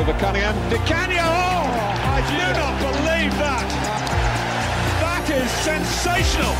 [0.00, 0.54] Over Cunningham.
[0.70, 1.20] Di Canio!
[1.20, 1.68] Oh,
[2.06, 3.68] I do not believe that!
[5.02, 6.54] That is sensational!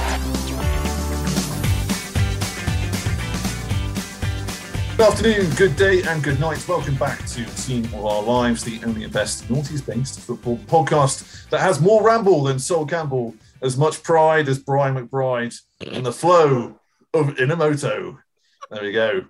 [4.95, 6.62] Good afternoon, good day, and good night.
[6.69, 11.49] Welcome back to Team of Our Lives, the only and best noughties based football podcast
[11.49, 15.59] that has more ramble than Sol Campbell, as much pride as Brian McBride,
[15.91, 16.79] and the flow
[17.15, 18.19] of Inamoto.
[18.71, 19.25] There we go.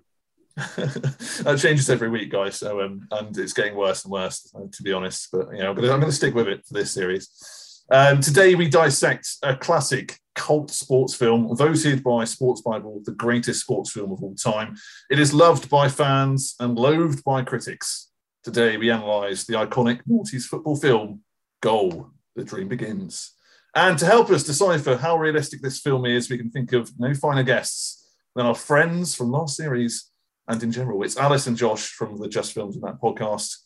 [0.76, 2.56] that changes every week, guys.
[2.56, 5.28] So, um, and it's getting worse and worse, to be honest.
[5.32, 7.84] But you know, I'm going to I'm going to stick with it for this series.
[7.90, 13.62] Um, today we dissect a classic cult sports film voted by Sports Bible the greatest
[13.62, 14.76] sports film of all time.
[15.10, 18.10] It is loved by fans and loathed by critics.
[18.44, 21.22] Today we analyse the iconic noughties football film
[21.62, 23.32] Goal: The Dream Begins.
[23.74, 27.14] And to help us decipher how realistic this film is, we can think of no
[27.14, 30.09] finer guests than our friends from last series
[30.48, 31.02] and in general.
[31.02, 33.56] It's Alice and Josh from the Just Films in that podcast.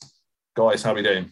[0.56, 1.30] Guys, how are we doing?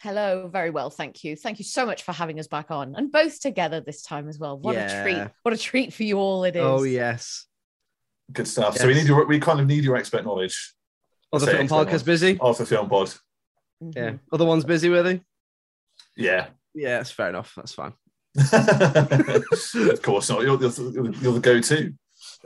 [0.00, 1.34] Hello, very well, thank you.
[1.34, 4.38] Thank you so much for having us back on, and both together this time as
[4.38, 4.56] well.
[4.56, 5.28] What a treat!
[5.42, 6.62] What a treat for you all it is.
[6.62, 7.46] Oh yes.
[8.32, 8.76] Good stuff.
[8.76, 10.74] So we need your we kind of need your expert knowledge
[11.32, 12.38] Other Say film podcast busy.
[12.40, 13.12] of the film pod.
[13.82, 13.96] Mhm.
[13.96, 14.12] Yeah.
[14.32, 15.20] Other ones busy with it.
[16.16, 16.48] Yeah.
[16.74, 17.52] Yeah, that's fair enough.
[17.56, 17.94] That's fine.
[18.52, 20.42] of course not.
[20.42, 21.92] You're, you're, you're the go-to.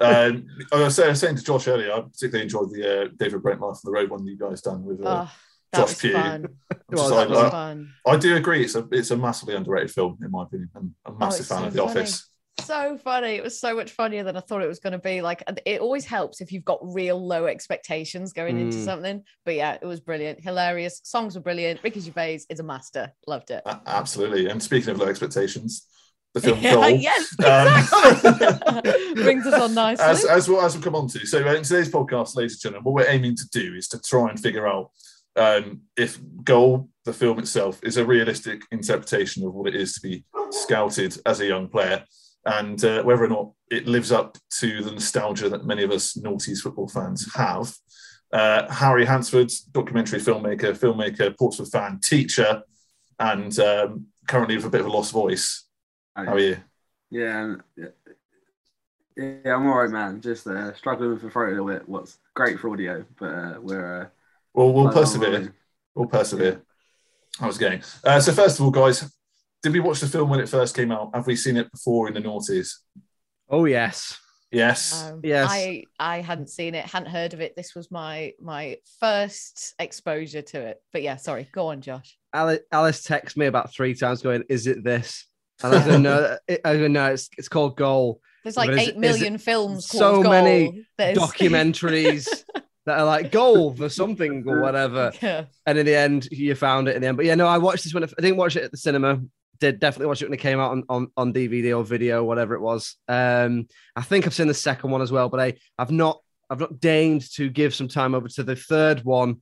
[0.01, 3.09] Um, I was saying, I was saying to Josh earlier, I particularly enjoyed the uh,
[3.19, 5.05] David Brent Life on the Road one you guys done with.
[5.05, 5.33] Uh, Oh,
[5.73, 6.13] that Josh was Pugh.
[6.13, 6.47] fun.
[6.71, 7.95] I'm was, like, That was uh, fun.
[8.07, 8.63] I do agree.
[8.65, 10.69] It's a it's a massively underrated film in my opinion.
[10.75, 11.91] I'm a massive it's fan so of The funny.
[12.01, 12.29] Office.
[12.61, 13.29] So funny.
[13.37, 15.23] It was so much funnier than I thought it was going to be.
[15.23, 18.85] Like, it always helps if you've got real low expectations going into Mm.
[18.85, 19.23] something.
[19.47, 21.01] But yeah, it was brilliant, hilarious.
[21.05, 21.81] Songs were brilliant.
[21.83, 23.11] Ricky Gervais is a master.
[23.27, 23.63] Loved it.
[23.65, 24.49] A- Absolutely.
[24.49, 25.87] And speaking of low expectations,
[26.35, 26.91] the film Yeah, Goal.
[26.91, 29.15] yes, um, exactly.
[29.23, 30.05] Brings us on nicely.
[30.05, 31.27] As, as, we'll, as we'll come on to.
[31.27, 34.01] So, uh, in today's podcast, ladies and gentlemen, what we're aiming to do is to
[34.01, 34.91] try and figure out
[35.37, 40.01] um, if Goal, the film itself, is a realistic interpretation of what it is to
[40.01, 42.05] be scouted as a young player
[42.45, 46.15] and uh, whether or not it lives up to the nostalgia that many of us
[46.15, 47.75] noughties football fans have.
[48.33, 52.63] Uh, Harry Hansford, documentary filmmaker, filmmaker, Portsmouth fan, teacher,
[53.19, 55.67] and um, currently with a bit of a lost voice.
[56.15, 56.57] How are you?
[57.11, 57.87] Yeah, yeah,
[59.17, 60.21] Yeah, I'm all right, man.
[60.21, 61.89] Just uh, struggling with the throat a little bit.
[61.89, 64.03] What's great for audio, but uh, we're.
[64.03, 64.07] Uh,
[64.55, 65.55] Well, we'll persevere.
[65.95, 66.63] We'll persevere.
[67.41, 67.83] I was going.
[68.05, 69.11] Uh, so first of all, guys,
[69.63, 71.11] did we watch the film when it first came out?
[71.15, 72.75] Have we seen it before in the noughties?
[73.49, 74.19] Oh yes.
[74.51, 75.05] Yes.
[75.11, 75.49] Um, Yes.
[75.51, 77.57] I I hadn't seen it, hadn't heard of it.
[77.57, 80.83] This was my my first exposure to it.
[80.93, 81.49] But yeah, sorry.
[81.53, 82.19] Go on, Josh.
[82.35, 85.27] Alice, Alice texted me about three times going, "Is it this?"
[85.63, 86.37] And I don't know.
[86.65, 90.15] I going, no, it's it's called Goal." There's like But eight is million films so
[90.15, 90.33] called Goal.
[90.33, 92.27] many documentaries
[92.87, 95.13] that are like Goal for something or whatever.
[95.21, 95.45] yeah.
[95.67, 97.17] And in the end, you found it in the end.
[97.17, 99.21] But yeah, no, I watched this when I didn't watch it at the cinema.
[99.61, 102.55] Did definitely watch it when it came out on, on, on DVD or video, whatever
[102.55, 102.97] it was.
[103.07, 106.21] Um, I think I've seen the second one as well, but I I've not
[106.51, 109.41] I've not deigned to give some time over to the third one,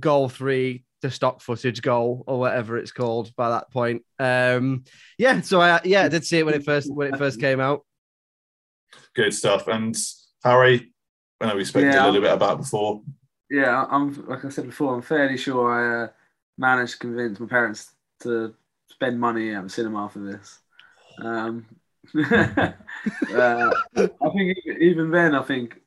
[0.00, 4.04] Goal Three, the stock footage goal or whatever it's called by that point.
[4.18, 4.84] Um,
[5.18, 7.60] yeah, so I yeah I did see it when it first when it first came
[7.60, 7.84] out.
[9.14, 9.68] Good stuff.
[9.68, 9.94] And
[10.42, 10.92] Harry,
[11.40, 12.04] I know we spoke Yeah.
[12.04, 13.02] a little bit about before.
[13.50, 14.94] Yeah, I'm like I said before.
[14.94, 16.08] I'm fairly sure I uh,
[16.56, 17.90] managed to convince my parents
[18.20, 18.54] to
[18.88, 20.60] spend money at the cinema for this.
[21.18, 21.66] Um,
[22.16, 22.72] uh,
[23.36, 25.80] I think even then, I think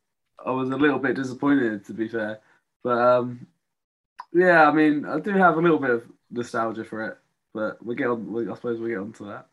[0.46, 1.86] I was a little bit disappointed.
[1.86, 2.40] To be fair,
[2.84, 3.48] but um,
[4.36, 7.18] yeah, I mean, I do have a little bit of nostalgia for it.
[7.54, 8.32] But we get on.
[8.32, 9.48] We, I suppose we get on to that.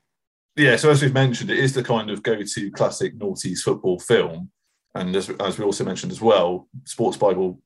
[0.56, 4.50] Yeah, so as we've mentioned, it is the kind of go-to classic noughties football film.
[4.94, 7.58] And as, as we also mentioned as well, Sports Bible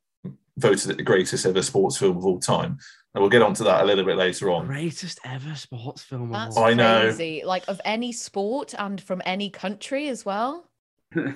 [0.59, 2.79] voted it the greatest ever sports film of all time.
[3.15, 4.67] And we'll get onto that a little bit later on.
[4.67, 6.31] Greatest ever sports film.
[6.31, 7.01] That's of all I know.
[7.01, 7.43] crazy.
[7.45, 10.69] Like of any sport and from any country as well.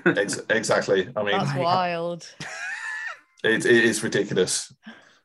[0.06, 1.08] Ex- exactly.
[1.16, 2.32] I mean, That's wild.
[3.44, 4.72] it, it is ridiculous.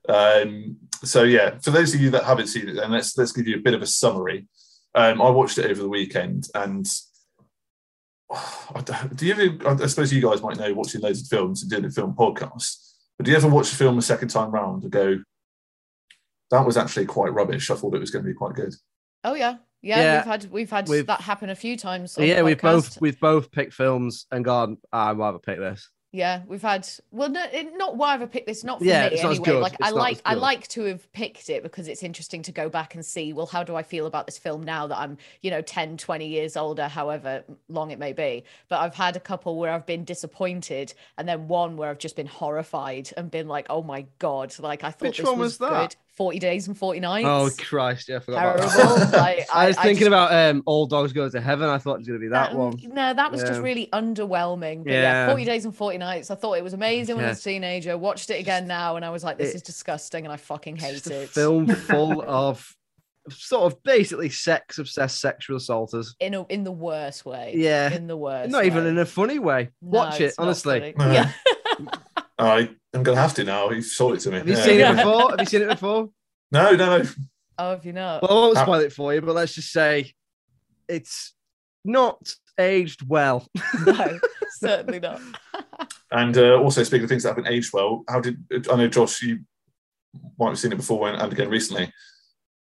[0.09, 3.47] Um, so yeah, for those of you that haven't seen it, then let's let's give
[3.47, 4.47] you a bit of a summary.
[4.93, 6.85] Um, I watched it over the weekend, and
[8.31, 9.83] I don't- do you ever?
[9.83, 12.81] I suppose you guys might know watching loads of films and doing a film podcast.
[13.17, 15.19] But do you ever watch a film a second time round and go,
[16.51, 17.69] "That was actually quite rubbish.
[17.71, 18.73] I thought it was going to be quite good."
[19.23, 19.57] Oh yeah.
[19.81, 20.17] Yeah, Yeah.
[20.17, 22.13] we've had we've had We've- that happen a few times.
[22.13, 24.77] So on the yeah, we've both we've both picked films and gone.
[24.91, 25.89] "Ah, I'd rather pick this.
[26.15, 28.63] Yeah, we've had well, no, it- not why have I've picked this.
[28.63, 29.57] Not for Yeah, me it's not as anyway.
[29.57, 32.51] Like I It's not like I like to have picked it because it's interesting to
[32.53, 33.33] go back and see.
[33.33, 36.27] Well, how do I feel about this film now that I'm you know 10, 20
[36.27, 38.43] years older, however long it may be.
[38.69, 42.15] But I've had a couple where I've been disappointed, and then one where I've just
[42.15, 45.53] been horrified and been like, oh my god, like I thought Which this one was,
[45.53, 45.91] was that?
[45.91, 45.95] good.
[46.15, 47.27] Forty days and forty nights.
[47.27, 48.95] Oh Christ, yeah, I forgot about Terrible.
[48.95, 49.11] that.
[49.17, 51.67] Like, I was I- I thinking just- about um, All Dogs Go to Heaven.
[51.69, 52.77] I thought it was going to be that Um, one.
[52.85, 54.83] No, that was just really underwhelming.
[54.85, 55.01] But yeah.
[55.01, 55.27] Yeah.
[55.27, 56.31] 40 days and 40 nights.
[56.31, 57.97] I thought it was amazing when I was a teenager.
[57.97, 60.77] Watched it again now and I was like, this it- is disgusting and I fucking
[60.77, 61.29] hate Just a it.
[61.29, 62.73] film full of
[63.29, 66.15] sort of basically sex obsessed sexual assaulters.
[66.21, 67.53] In a, in the worst way.
[67.57, 67.91] Yeah.
[67.91, 68.51] In the worst.
[68.51, 69.71] Not even in a funny way.
[69.81, 70.93] No, Watch it, honestly.
[70.97, 71.31] Yeah.
[72.37, 73.69] I am going to have to now.
[73.69, 74.37] You've sold it to me.
[74.39, 74.63] Have you Yeah.
[74.63, 75.29] seen it before?
[75.31, 76.09] Have you seen it before?
[76.51, 77.09] No, no, no.
[77.57, 78.21] Oh, have you not?
[78.21, 80.13] Well, I won't Uh, spoil it for you, but let's just say
[80.87, 81.33] it's
[81.83, 82.17] not
[82.59, 83.47] aged well.
[83.85, 84.19] no,
[84.59, 85.19] certainly not.
[86.11, 88.37] And uh, also, speaking of things that haven't aged well, how did
[88.71, 89.21] I know, Josh?
[89.23, 89.39] You
[90.39, 91.91] might have seen it before and, and again recently.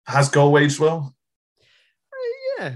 [0.06, 1.16] Has Goal aged well?
[2.60, 2.76] yeah.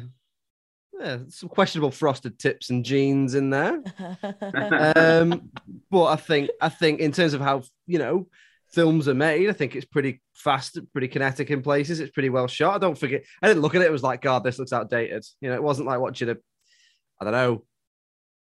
[1.00, 3.82] Yeah, some questionable frosted tips and jeans in there.
[4.96, 5.50] um,
[5.90, 8.28] but I think I think in terms of how you know
[8.72, 12.00] films are made, I think it's pretty fast, pretty kinetic in places.
[12.00, 12.76] It's pretty well shot.
[12.76, 13.24] I don't forget.
[13.42, 13.86] I didn't look at it.
[13.86, 15.26] It was like, God, this looks outdated.
[15.42, 16.38] You know, it wasn't like watching a,
[17.20, 17.66] I don't know,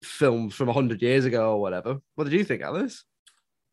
[0.03, 1.99] film from hundred years ago or whatever.
[2.15, 3.03] What did you think, Alice?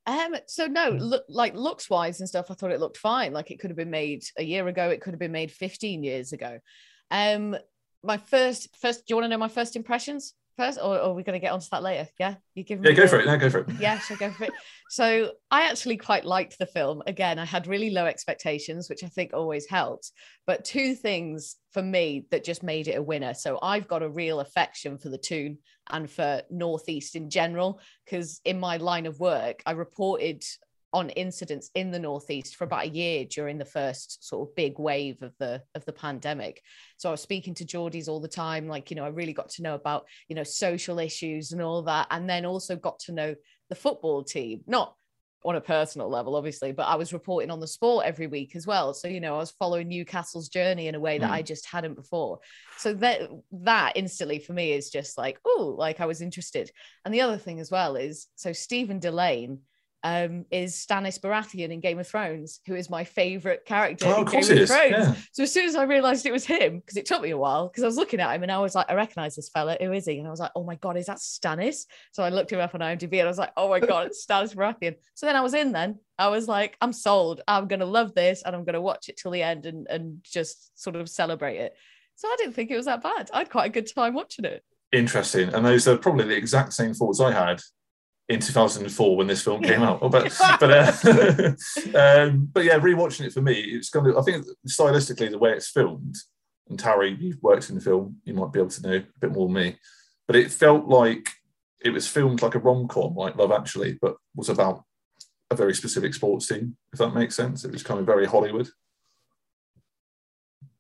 [0.07, 3.33] Um, so no, look like looks wise and stuff, I thought it looked fine.
[3.33, 6.05] Like it could have been made a year ago, it could have been made 15
[6.05, 6.61] years ago.
[7.11, 7.57] Um,
[8.07, 11.13] my first first do you want to know my first impressions first, or, or are
[11.13, 12.09] we gonna get onto that later?
[12.19, 13.27] Yeah, you give me Yeah, go for it.
[13.27, 13.69] No, go for it.
[13.79, 14.53] yeah, sure, go for it.
[14.89, 17.03] So I actually quite liked the film.
[17.07, 20.13] Again, I had really low expectations, which I think always helps.
[20.47, 23.35] But two things for me that just made it a winner.
[23.35, 25.59] So I've got a real affection for the tune
[25.91, 30.43] and for Northeast in general, because in my line of work, I reported
[30.99, 34.75] on incidents in the northeast for about a year during the first sort of big
[34.79, 36.55] wave of the of the pandemic.
[36.97, 39.51] So i was speaking to geordies all the time like you know i really got
[39.57, 43.13] to know about you know social issues and all that and then also got to
[43.13, 43.31] know
[43.71, 44.89] the football team not
[45.45, 48.67] on a personal level obviously but i was reporting on the sport every week as
[48.67, 48.89] well.
[48.95, 51.39] So you know i was following newcastle's journey in a way that Mm.
[51.39, 52.35] i just hadn't before.
[52.79, 53.19] So that
[53.71, 56.67] that instantly for me is just like oh like i was interested.
[57.05, 59.59] And the other thing as well is so Stephen Dillane
[60.07, 64.23] um, is Stannis Baratheon in Game of Thrones, who is my favorite character Oh, in
[64.23, 64.91] of course Game it of Thrones.
[64.93, 65.15] yeah.
[65.33, 67.67] So as soon as I realized it was him, because it took me a while,
[67.67, 69.77] because I was looking at him and I was like, I recognize this fella.
[69.81, 70.19] Who is he?
[70.19, 71.87] And I was like, oh my god, is that Stannis?
[72.13, 74.25] So I looked him up on IMDb and I was like, oh my god, it's
[74.25, 74.95] Stannis Baratheon.
[75.15, 75.73] So then I was in.
[75.73, 77.41] Then I was like, I'm sold.
[77.49, 80.81] I'm gonna love this, and I'm gonna watch it till the end and and just
[80.81, 81.75] sort of celebrate it.
[82.15, 83.29] So I didn't think it was that bad.
[83.35, 84.63] I had quite a good time watching it.
[84.93, 85.53] Interesting.
[85.53, 87.61] And those are probably the exact same thoughts I had
[88.29, 90.01] in 2004 when this film came out.
[90.01, 90.11] But
[90.61, 90.93] but uh,
[91.99, 94.19] um, but yeah, rewatching it for me, it's going to.
[94.19, 96.17] I think stylistically the way it's filmed.
[96.69, 99.33] And Harry, you've worked in the film, you might be able to know a bit
[99.33, 99.77] more than me.
[100.27, 101.29] But it felt like
[101.81, 104.83] it was filmed like a rom com, like Love Actually, but was about
[105.51, 106.77] a very specific sports team.
[106.93, 108.69] If that makes sense, it was kind of very Hollywood.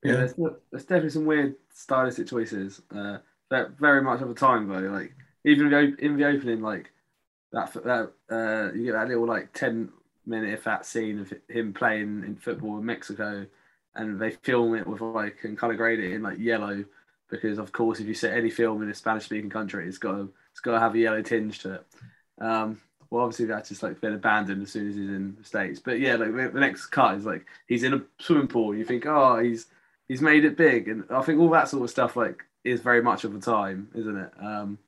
[0.02, 2.82] Yeah, there's, there's definitely some weird stylistic choices.
[2.94, 3.18] Uh,
[3.50, 4.80] that very much of a time though.
[4.80, 6.90] Like even in the, op- in the opening, like
[7.56, 9.90] that that uh, you get that little like ten
[10.26, 13.46] minute if that scene of him playing in football in Mexico,
[13.94, 16.84] and they film it with like and color grade it in like yellow
[17.28, 20.12] because of course if you set any film in a Spanish speaking country, it's got
[20.12, 21.86] to, it's got to have a yellow tinge to it.
[22.40, 25.80] Um, well, obviously that's just like been abandoned as soon as he's in the states.
[25.80, 28.74] But yeah, like the the next cut is like he's in a swimming pool.
[28.74, 29.66] You think, oh, he's
[30.08, 33.02] he's made it big, and I think all that sort of stuff like is very
[33.02, 34.30] much of the time, isn't it?
[34.40, 34.78] Um,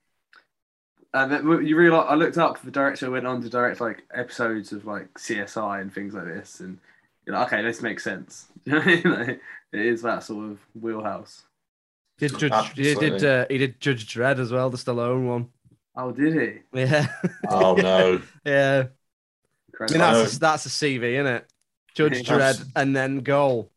[1.14, 4.72] and then you realize I looked up the director went on to direct like episodes
[4.72, 6.78] of like CSI and things like this, and
[7.24, 8.46] you're like, okay, this makes sense.
[8.64, 9.02] You know what I mean?
[9.26, 9.40] Like,
[9.72, 11.44] it is that sort of wheelhouse.
[12.18, 15.48] Did Judge, he did uh, he did Judge Dredd as well, the Stallone one.
[15.96, 16.78] Oh, did he?
[16.80, 17.06] Yeah.
[17.50, 18.20] Oh no.
[18.44, 18.88] yeah.
[19.80, 21.52] I mean, that's a, that's a CV, isn't it?
[21.94, 23.70] Judge Dredd and then goal.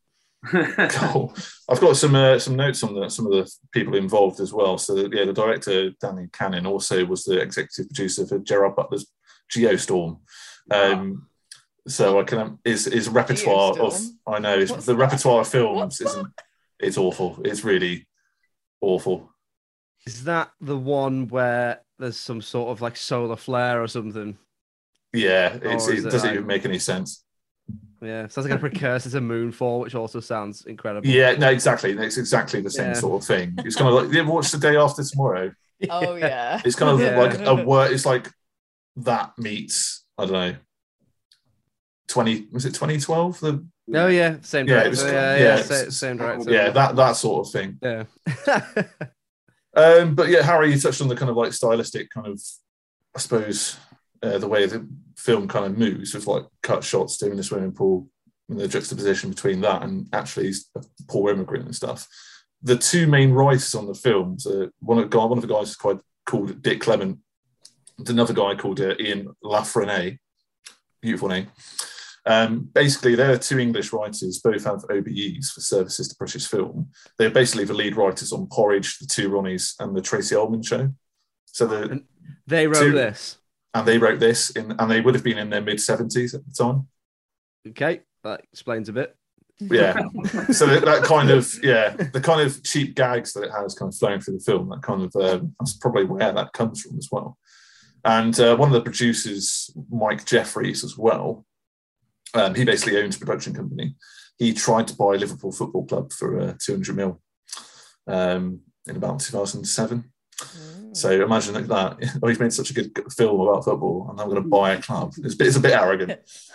[0.90, 1.34] Cool.
[1.68, 4.76] I've got some uh, some notes on the, some of the people involved as well.
[4.78, 9.06] So yeah, the director Danny Cannon also was the executive producer for Gerard Butler's
[9.52, 10.18] Geostorm.
[10.70, 11.28] Um,
[11.86, 13.96] so I can his his repertoire of
[14.26, 14.96] I know his, the that?
[14.96, 16.28] repertoire of films What's isn't
[16.80, 17.40] it's awful.
[17.44, 18.08] It's really
[18.80, 19.30] awful.
[20.06, 24.36] Is that the one where there's some sort of like solar flare or something?
[25.12, 27.24] Yeah, it's, Or it it doesn't like- even make any sense.
[28.02, 31.06] Yeah, sounds like a precursor to Moonfall, which also sounds incredible.
[31.06, 31.92] Yeah, no, exactly.
[31.92, 32.92] It's exactly the same Yeah.
[32.94, 33.54] sort of thing.
[33.58, 35.52] It's kind of like you ever watch the day after tomorrow?
[35.90, 36.60] Oh yeah.
[36.64, 37.18] It's kind of Yeah.
[37.18, 37.92] like a word.
[37.92, 38.30] It's like
[38.96, 40.54] that meets I don't know.
[42.08, 43.40] Twenty was it twenty twelve?
[43.40, 46.50] The Oh yeah, same Yeah, was- yeah, yeah, yeah, same director.
[46.52, 47.78] yeah, that that sort of thing.
[47.82, 48.04] yeah.
[49.74, 52.38] Um, but yeah, Harry, you touched on the kind of like stylistic kind of,
[53.16, 53.78] I suppose,
[54.22, 54.86] uh, the way the
[55.16, 58.08] film kind of moves with like cut shots doing the swimming pool
[58.48, 62.06] and the juxtaposition between that and actually a poor immigrant and stuff.
[62.62, 65.52] The two main writers on the films, uh, one of the guy, one of the
[65.52, 67.18] guys is quite called Dick Clement.
[67.98, 70.18] There's another guy called uh, Ian La Frenais,
[71.00, 71.48] beautiful name.
[72.24, 76.88] Um, basically, they're two English writers, both have OBEs for services to British film.
[77.18, 80.92] They're basically the lead writers on Porridge, The Two Ronnies, and The Tracey Ullman Show.
[81.46, 82.04] So the
[82.46, 83.38] they wrote Two- this.
[83.74, 86.42] And they wrote this in, and they would have been in their mid seventies at
[86.46, 86.88] the time.
[87.68, 89.16] Okay, that explains a bit.
[89.60, 89.94] Yeah.
[90.52, 93.92] so that, that kind of yeah, the kind of cheap gags that it has kind
[93.92, 94.68] of flowing through the film.
[94.68, 97.38] That kind of um, that's probably where that comes from as well.
[98.04, 101.46] And uh, one of the producers, Mike Jefferies, as well.
[102.34, 103.94] Um, he basically owns a production company.
[104.38, 107.20] He tried to buy Liverpool Football Club for uh, 200 mil
[108.06, 110.11] um, in about 2007.
[110.92, 111.98] So imagine like that.
[112.22, 114.82] Oh, he's made such a good film about football, and I'm going to buy a
[114.82, 115.14] club.
[115.18, 116.18] It's, a bit- it's a bit arrogant.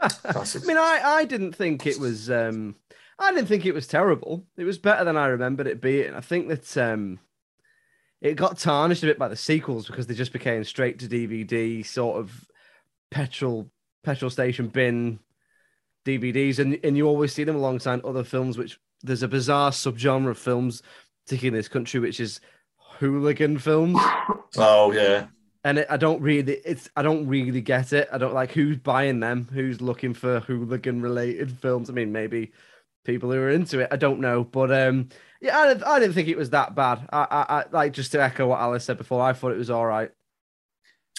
[0.00, 2.76] I mean, I, I didn't think it was um
[3.18, 4.46] I didn't think it was terrible.
[4.56, 6.14] It was better than I remembered it being.
[6.14, 7.18] I think that um
[8.20, 11.84] it got tarnished a bit by the sequels because they just became straight to DVD
[11.84, 12.44] sort of
[13.10, 13.70] petrol
[14.04, 15.18] petrol station bin
[16.04, 18.56] DVDs, and and you always see them alongside other films.
[18.56, 20.82] Which there's a bizarre subgenre of films,
[21.26, 22.40] particularly in this country, which is
[22.98, 23.98] hooligan films.
[24.56, 25.26] Oh yeah,
[25.64, 28.08] and it, I don't really, it's I don't really get it.
[28.12, 31.90] I don't like who's buying them, who's looking for hooligan related films.
[31.90, 32.52] I mean, maybe
[33.04, 33.88] people who are into it.
[33.90, 35.08] I don't know, but um,
[35.40, 37.08] yeah, I, didn't- I didn't think it was that bad.
[37.12, 39.22] I, I, I like just to echo what Alice said before.
[39.22, 40.10] I thought it was all right.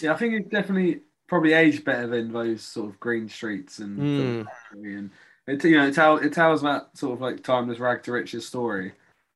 [0.02, 3.98] Yeah, I think it definitely probably aged better than those sort of green streets and
[4.00, 4.48] Mm.
[4.74, 5.12] And
[5.50, 8.48] it you know it, tell, it tells that sort of like timeless rag to riches
[8.48, 8.94] story.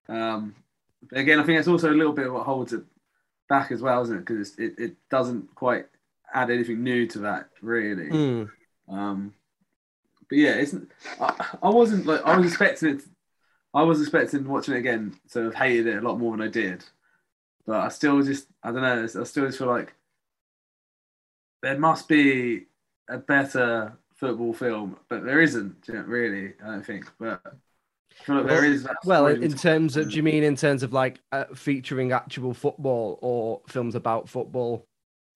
[0.07, 0.55] Um,
[1.09, 2.83] but again, I think it's also a little bit of what holds it
[3.49, 4.25] back as well, isn't it?
[4.25, 5.87] Because it, it doesn't quite
[6.33, 8.09] add anything new to that really.
[8.09, 8.49] Mm.
[8.89, 9.33] Um,
[10.29, 10.75] but yeah, it's
[11.19, 13.01] I, I wasn't like I was expecting it.
[13.73, 16.49] I was expecting watching it again to have hated it a lot more than I
[16.49, 16.83] did,
[17.65, 19.03] but I still just I don't know.
[19.03, 19.93] I still just feel like
[21.61, 22.65] there must be
[23.09, 26.53] a better football film, but there isn't really.
[26.63, 27.41] I don't think, but
[28.27, 28.87] I like there is.
[29.05, 33.19] Well, in terms of, do you mean in terms of like uh, featuring actual football
[33.21, 34.85] or films about football?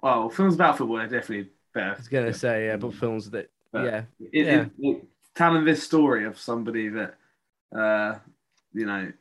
[0.02, 1.94] Well, films about football are definitely better.
[1.94, 4.62] I was gonna say yeah, but films that But yeah, it, yeah.
[4.62, 5.06] it, it-
[5.36, 7.14] telling this story of somebody that,
[7.72, 8.16] uh,
[8.74, 9.12] you know,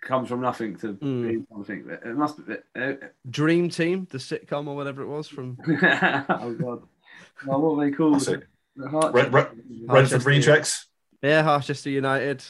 [0.00, 1.46] comes from nothing to Mm.
[1.52, 1.86] something.
[1.86, 2.54] That, it must be.
[2.74, 2.94] Uh,
[3.28, 5.58] Dream Team, the sitcom or whatever it was from.
[5.68, 6.82] oh god,
[7.46, 8.42] well, what are they called?
[8.76, 8.82] That's it.
[8.82, 9.48] The Heart- Red, Red,
[9.86, 10.86] Renford Rejects.
[11.22, 12.44] Yeah, Harchester United.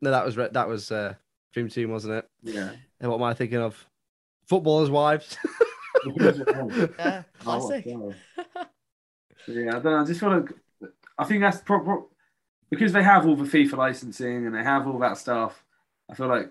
[0.00, 1.14] No, that was Re- that was uh,
[1.52, 2.28] Dream Team, wasn't it?
[2.42, 2.70] Yeah.
[3.00, 3.84] And what am I thinking of?
[4.48, 5.36] Footballers' Wives.
[6.04, 7.84] Yeah, Oh, classic.
[7.86, 8.16] God.
[9.46, 10.00] yeah, I don't know.
[10.00, 10.88] I just want to.
[11.16, 12.08] I think that's pro- pro-
[12.70, 15.62] because they have all the FIFA licensing and they have all that stuff.
[16.10, 16.50] I feel like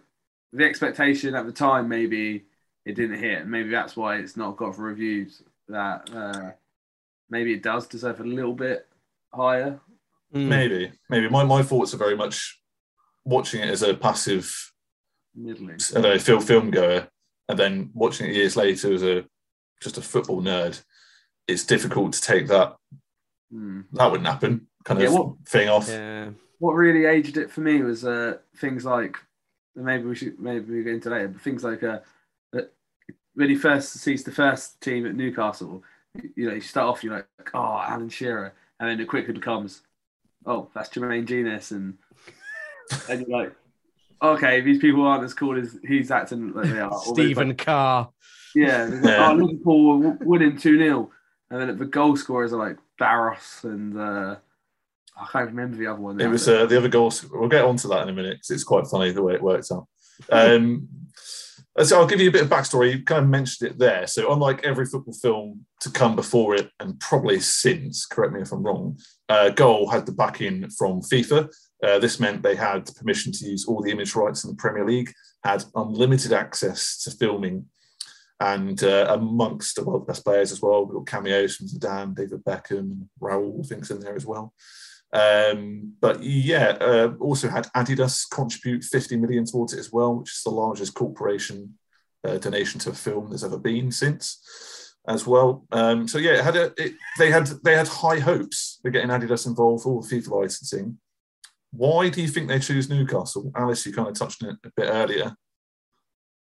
[0.53, 2.45] the expectation at the time maybe
[2.85, 6.51] it didn't hit, and maybe that's why it's not got reviews that uh,
[7.29, 8.87] maybe it does deserve a little bit
[9.33, 9.79] higher.
[10.33, 10.47] Mm.
[10.47, 11.29] Maybe, maybe.
[11.29, 12.61] My, my thoughts are very much
[13.25, 14.53] watching it as a passive,
[15.35, 15.79] Middling.
[15.91, 17.07] I don't know, film film goer,
[17.49, 19.25] and then watching it years later as a
[19.81, 20.81] just a football nerd.
[21.47, 22.75] It's difficult to take that.
[23.51, 23.81] Hmm.
[23.93, 24.67] That wouldn't happen.
[24.85, 25.89] Kind Yeah, of what- thing off.
[25.89, 26.29] Yeah.
[26.59, 29.17] What really aged it for me was uh, things like
[29.75, 31.99] maybe we should maybe we get into later, but things like uh,
[33.33, 35.83] when he first sees the first team at Newcastle,
[36.35, 39.81] you know, you start off you're like, oh, Alan Shearer, and then it quickly becomes,
[40.45, 41.97] oh, that's Jermaine Jenas, and
[43.07, 43.53] and you're like,
[44.21, 46.91] okay, these people aren't as cool as he's acting like they are.
[47.03, 48.09] Stephen like- Carr.
[48.55, 49.29] yeah, there's like, Yeah.
[49.31, 51.11] oh, Liverpool were winning 2 0.
[51.51, 54.37] And then the goal scorers are like Barros and uh,
[55.17, 56.19] I can't remember the other one.
[56.19, 57.25] It was uh, the other goals.
[57.29, 59.71] We'll get onto that in a minute because it's quite funny the way it works
[59.71, 59.87] out.
[60.31, 60.87] Um,
[61.79, 62.91] so I'll give you a bit of backstory.
[62.91, 64.05] You kind of mentioned it there.
[64.07, 68.51] So unlike every football film to come before it, and probably since, correct me if
[68.51, 68.99] I'm wrong,
[69.29, 71.49] uh, Goal had the backing from FIFA.
[71.83, 74.85] Uh, this meant they had permission to use all the image rights in the Premier
[74.85, 75.13] League,
[75.43, 77.65] had unlimited access to filming,
[78.39, 80.85] and uh, amongst the world's best players as well.
[80.85, 84.53] We've got cameos from Zidane, David Beckham, Raul, things in there as well.
[85.13, 90.31] Um, but yeah, uh, also had Adidas contribute 50 million towards it as well, which
[90.31, 91.77] is the largest corporation
[92.23, 95.65] uh, donation to a film there's ever been since, as well.
[95.71, 99.09] Um, so yeah, it had a, it, they had they had high hopes for getting
[99.09, 100.97] Adidas involved, all the FIFA licensing.
[101.71, 103.51] Why do you think they choose Newcastle?
[103.55, 105.35] Alice, you kind of touched on it a bit earlier.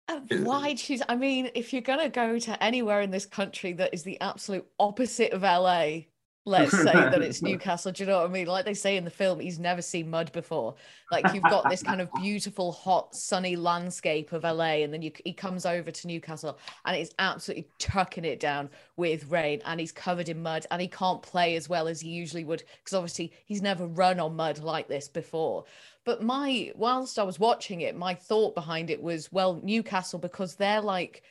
[0.09, 1.03] Uh, Why choose?
[1.09, 4.19] I mean, if you're going to go to anywhere in this country that is the
[4.23, 6.05] absolute opposite of LA,
[6.49, 7.93] let's say that it's Newcastle.
[7.93, 8.47] Do you know what I mean?
[8.47, 10.75] Like they say in the film, he's never seen mud before.
[11.13, 15.13] Like you've got this kind of beautiful, hot, sunny landscape of LA, and then you,
[15.25, 19.93] he comes over to Newcastle and it's absolutely tucking it down with rain, and he's
[19.93, 23.33] covered in mud, and he can't play as well as he usually would because obviously
[23.45, 25.65] he's never run on mud like this before.
[26.05, 30.55] But my whilst I was watching it, my thought behind it was, well, Newcastle because
[30.55, 31.23] they're like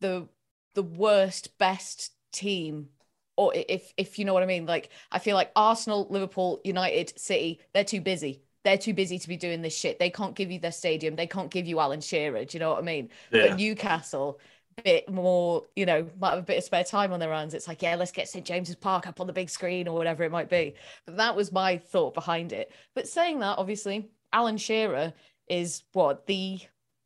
[0.00, 0.28] the
[0.74, 2.88] the worst best team
[3.36, 7.18] or if if you know what I mean like I feel like Arsenal, Liverpool, United,
[7.18, 8.42] City, they're too busy.
[8.64, 10.00] They're too busy to be doing this shit.
[10.00, 11.14] They can't give you their stadium.
[11.14, 12.44] They can't give you Alan Shearer.
[12.44, 13.10] Do you know what I mean?
[13.30, 13.48] Yeah.
[13.48, 14.40] But Newcastle,
[14.84, 17.54] bit more, you know, might have a bit of spare time on their hands.
[17.54, 20.24] It's like, yeah, let's get St James's Park up on the big screen or whatever
[20.24, 20.74] it might be.
[21.06, 22.72] But that was my thought behind it.
[22.94, 25.12] But saying that, obviously, Alan Shearer
[25.48, 26.60] is what the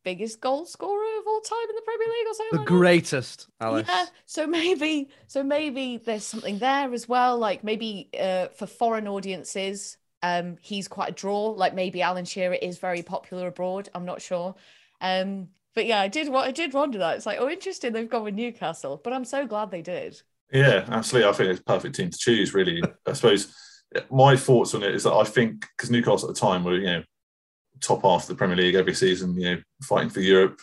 [0.05, 2.75] biggest goal scorer of all time in the Premier League or something The like that?
[2.75, 3.89] greatest, Alice.
[3.89, 7.39] Yeah, so maybe so maybe there's something there as well.
[7.39, 11.51] Like maybe uh, for foreign audiences, um, he's quite a draw.
[11.51, 13.89] Like maybe Alan Shearer is very popular abroad.
[13.95, 14.55] I'm not sure.
[15.01, 17.17] Um, but yeah, I did what I did wonder that.
[17.17, 20.21] It's like, oh, interesting, they've gone with Newcastle, but I'm so glad they did.
[20.53, 21.29] Yeah, absolutely.
[21.31, 22.83] I think it's a perfect team to choose, really.
[23.07, 23.55] I suppose
[24.11, 26.87] my thoughts on it is that I think because Newcastle at the time were, you
[26.87, 27.03] know,
[27.81, 30.61] top half of the Premier League every season, you know, fighting for Europe.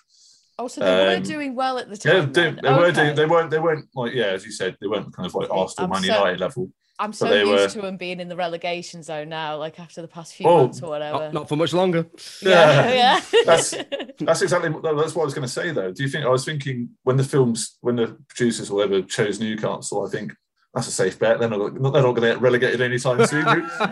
[0.60, 2.34] Oh, so they Um, were doing well at the Yeah, time.
[2.34, 2.60] they, then.
[2.64, 3.04] they were Okay.
[3.04, 5.50] doing, they weren't they weren't like yeah, as you said, they weren't kind of like
[5.52, 6.72] Arsenal, I'm Man so- United level.
[7.00, 10.08] I'm so used were- to them being in the relegation zone now, like after the
[10.08, 11.20] past few Oh, months or whatever.
[11.26, 12.08] Not, not for much longer.
[12.42, 13.22] yeah, yeah.
[13.46, 13.76] that's
[14.20, 15.92] that's exactly what, that's what I was going to say though.
[15.92, 19.40] Do you think I was thinking when the films when the producers or whatever chose
[19.40, 20.34] Newcastle, I think
[20.74, 21.38] that's a safe bet.
[21.40, 23.46] They're not they're not going to get relegated anytime soon.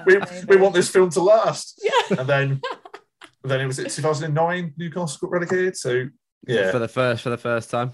[0.08, 1.80] We, we, we want this film to last.
[1.84, 2.18] Yeah.
[2.18, 2.64] And then and
[3.50, 5.78] then it was it 2009 Newcastle got relegated.
[5.78, 6.06] So
[6.48, 7.92] yeah, For the first for the first time.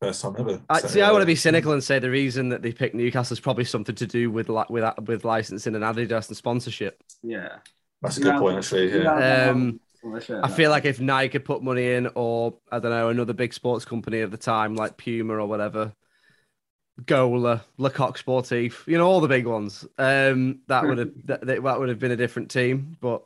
[0.00, 0.60] first time ever.
[0.68, 2.72] I, So, see, I want uh, to be cynical and say the reason that they
[2.72, 6.36] picked Newcastle is probably something to do with li- with with licensing and Adidas and
[6.36, 7.02] sponsorship.
[7.22, 7.56] Yeah.
[8.02, 8.96] That's a good point, actually.
[8.96, 9.50] Yeah.
[9.50, 9.80] Um,
[10.42, 13.52] I feel like if Nike had put money in, or I don't know, another big
[13.52, 15.92] sports company at the time like Puma or whatever,
[17.04, 19.84] Gola, Le Coq Sportif, you know, all the big ones.
[19.98, 23.22] Um, that would have that, that would have been a different team, but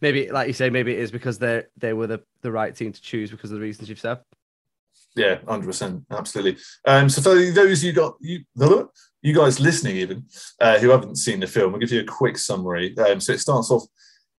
[0.00, 2.92] maybe, like you say, maybe it is because they they were the, the right team
[2.92, 4.18] to choose because of the reasons you've said.
[5.16, 6.60] Yeah, hundred percent, absolutely.
[6.86, 8.44] Um, so for those you got you
[9.22, 10.24] you guys listening, even
[10.60, 12.96] uh, who haven't seen the film, I'll give you a quick summary.
[12.98, 13.84] Um, so it starts off.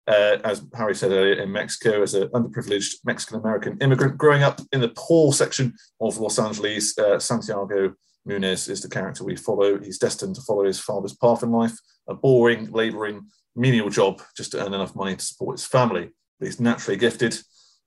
[0.08, 4.60] Uh, as Harry said earlier, in Mexico as an underprivileged Mexican American immigrant growing up
[4.72, 6.98] in the poor section of Los Angeles.
[6.98, 7.94] Uh, Santiago
[8.28, 9.80] Munez is the character we follow.
[9.80, 14.52] He's destined to follow his father's path in life, a boring, labouring, menial job just
[14.52, 16.10] to earn enough money to support his family.
[16.40, 17.38] But he's naturally gifted,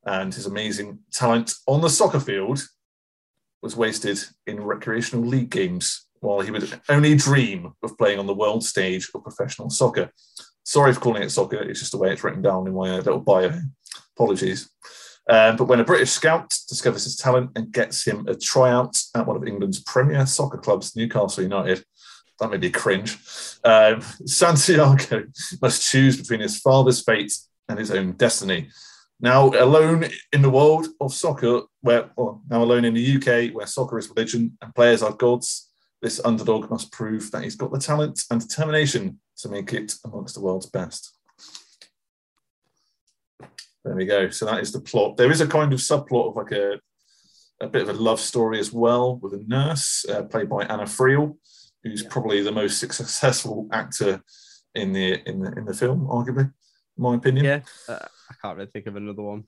[0.05, 2.67] and his amazing talent on the soccer field
[3.63, 8.35] was wasted in recreational league games while he would only dream of playing on the
[8.35, 10.11] world stage of professional soccer.
[10.65, 12.97] Sorry for calling it soccer, it's just the way it's written down in my uh,
[12.99, 13.53] little bio.
[14.17, 14.71] Apologies.
[15.29, 19.27] Um, but when a British scout discovers his talent and gets him a tryout at
[19.27, 21.85] one of England's premier soccer clubs, Newcastle United,
[22.43, 23.17] that may be cringe.
[23.65, 25.25] Um, Santiago
[25.63, 27.33] must choose between his father's fate
[27.69, 28.69] and his own destiny.
[29.21, 33.67] Now, alone in the world of soccer, where well, now alone in the UK, where
[33.67, 35.71] soccer is religion and players are gods,
[36.03, 40.35] this underdog must prove that he's got the talent and determination to make it amongst
[40.35, 41.17] the world's best.
[43.85, 44.31] There we go.
[44.31, 45.17] So that is the plot.
[45.17, 46.81] There is a kind of subplot of like a,
[47.61, 50.85] a bit of a love story as well with a nurse uh, played by Anna
[50.85, 51.37] Friel,
[51.83, 52.09] who's yeah.
[52.11, 54.23] probably the most successful actor
[54.75, 56.53] in the in the in the film, arguably, in
[56.97, 57.45] my opinion.
[57.45, 59.45] Yeah, uh, I can't really think of another one.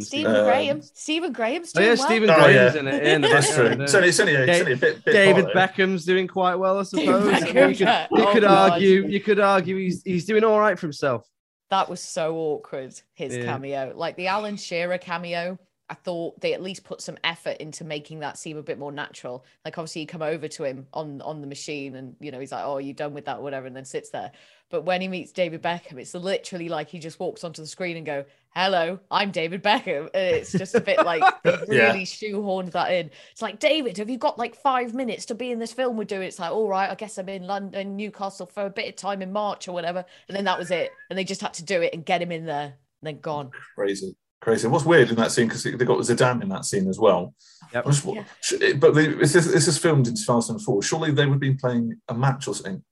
[0.00, 0.82] Stephen um, Graham.
[0.82, 2.06] Stephen Graham's doing oh, yeah, well.
[2.06, 2.80] Stephen oh, Graham's yeah.
[2.80, 3.06] in it.
[3.06, 3.64] In That's true.
[3.66, 5.04] It's only, it's only, a, it's only a bit.
[5.04, 7.32] bit David Beckham's doing quite well, I suppose.
[7.32, 9.06] Beckham, you could, you Oh, could argue.
[9.06, 11.26] You could argue he's he's doing all right for himself.
[11.70, 13.44] That was so awkward, his Yeah.
[13.44, 13.92] cameo.
[13.96, 15.58] Like the Alan Shearer cameo,
[15.90, 18.92] I thought they at least put some effort into making that seem a bit more
[18.92, 19.44] natural.
[19.64, 22.52] Like obviously you come over to him on on the machine and you know he's
[22.52, 24.30] like, Oh, you done with that or whatever, and then sits there.
[24.70, 27.96] But when he meets David Beckham, it's literally like he just walks onto the screen
[27.96, 28.24] and go,
[28.54, 30.08] Hello, I'm David Beckham.
[30.14, 31.88] And it's just a bit like they Yeah.
[31.88, 33.10] really shoehorned that in.
[33.32, 36.04] It's like, David, have you got like five minutes to be in this film we're
[36.04, 36.22] doing?
[36.28, 39.22] It's like, all right, I guess I'm in London, Newcastle for a bit of time
[39.22, 40.04] in March or whatever.
[40.28, 40.92] And then that was it.
[41.10, 43.50] And they just had to do it and get him in there and then gone.
[43.74, 44.68] Crazy, crazy.
[44.68, 47.34] What's weird in that scene because they got Zidane in that scene as well.
[47.72, 47.84] Yep.
[47.86, 48.72] Just- Yeah.
[48.74, 50.82] But they, this, is, this is filmed in 2004.
[50.82, 52.82] Surely they would have been playing a match or something.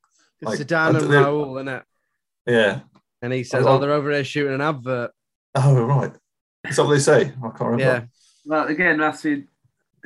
[0.43, 1.83] Like, Zidane and I- they- Raul, isn't it?
[2.47, 2.81] Yeah.
[3.23, 5.11] And he says, Oh, "Oh, they're over here shooting an advert."
[5.55, 6.13] Oh, right.
[6.63, 7.21] that's what they say?
[7.23, 7.83] I can't remember.
[7.83, 8.05] Yeah.
[8.45, 9.45] Well, again, that's the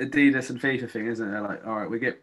[0.00, 1.30] Adidas and FIFA thing, isn't it?
[1.30, 2.22] They're like, all right, we get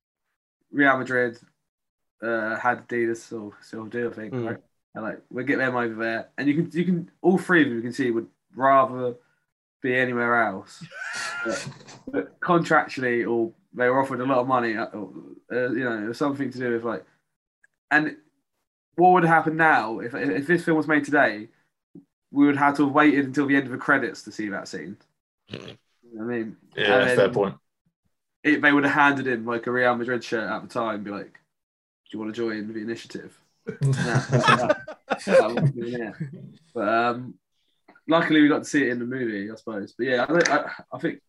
[0.71, 1.37] Real Madrid
[2.21, 4.33] uh, had Adidas or still do, I think.
[4.33, 4.49] Mm.
[4.49, 4.57] Right?
[4.93, 7.69] And like we get them over there, and you can you can all three of
[7.69, 9.15] them you can see would rather
[9.81, 10.83] be anywhere else,
[11.45, 11.69] but,
[12.07, 14.75] but contractually or they were offered a lot of money.
[14.75, 14.87] uh,
[15.51, 17.05] Uh, you know, it was something to do with like,
[17.89, 18.17] and
[18.95, 21.47] what would happen now if if this film was made today?
[22.33, 24.67] We would have to have waited until the end of the credits to see that
[24.67, 24.97] scene.
[25.49, 25.77] You
[26.19, 27.55] I mean, Yeah, fair point.
[28.43, 31.33] They would have handed him like a Real Madrid shirt at the time, be like,
[31.33, 34.77] "Do you want to join the initiative?" that,
[35.25, 36.13] that.
[36.73, 37.35] But um,
[38.07, 39.93] luckily, we got to see it in the movie, I suppose.
[39.97, 41.19] But yeah, I, I, I think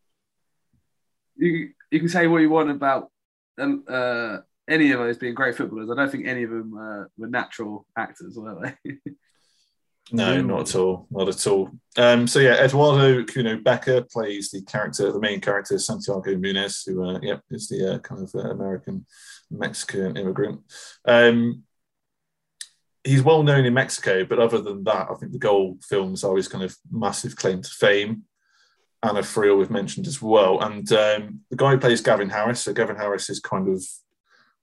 [1.36, 3.10] you you can say what you want about
[3.58, 5.90] um, uh, any of those being great footballers.
[5.90, 8.96] I don't think any of them uh, were natural actors, were they?
[10.12, 11.06] No, not at all.
[11.10, 11.70] Not at all.
[11.96, 17.04] Um, so yeah, Eduardo Kuno Becker plays the character, the main character, Santiago Munez, who
[17.04, 19.06] uh, yep, is the uh, kind of uh, American
[19.50, 20.60] Mexican immigrant.
[21.06, 21.64] Um,
[23.04, 26.36] he's well known in Mexico, but other than that, I think the goal films are
[26.36, 28.24] his kind of massive claim to fame.
[29.02, 32.60] Anna Friel we've mentioned as well, and um, the guy who plays Gavin Harris.
[32.60, 33.82] So Gavin Harris is kind of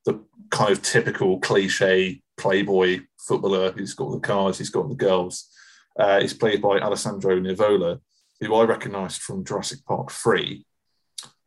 [0.06, 5.48] the kind of typical cliche playboy footballer who's got the cars, he's got the girls.
[5.98, 8.00] Uh, he's played by Alessandro Nivola,
[8.40, 10.66] who I recognised from Jurassic Park 3.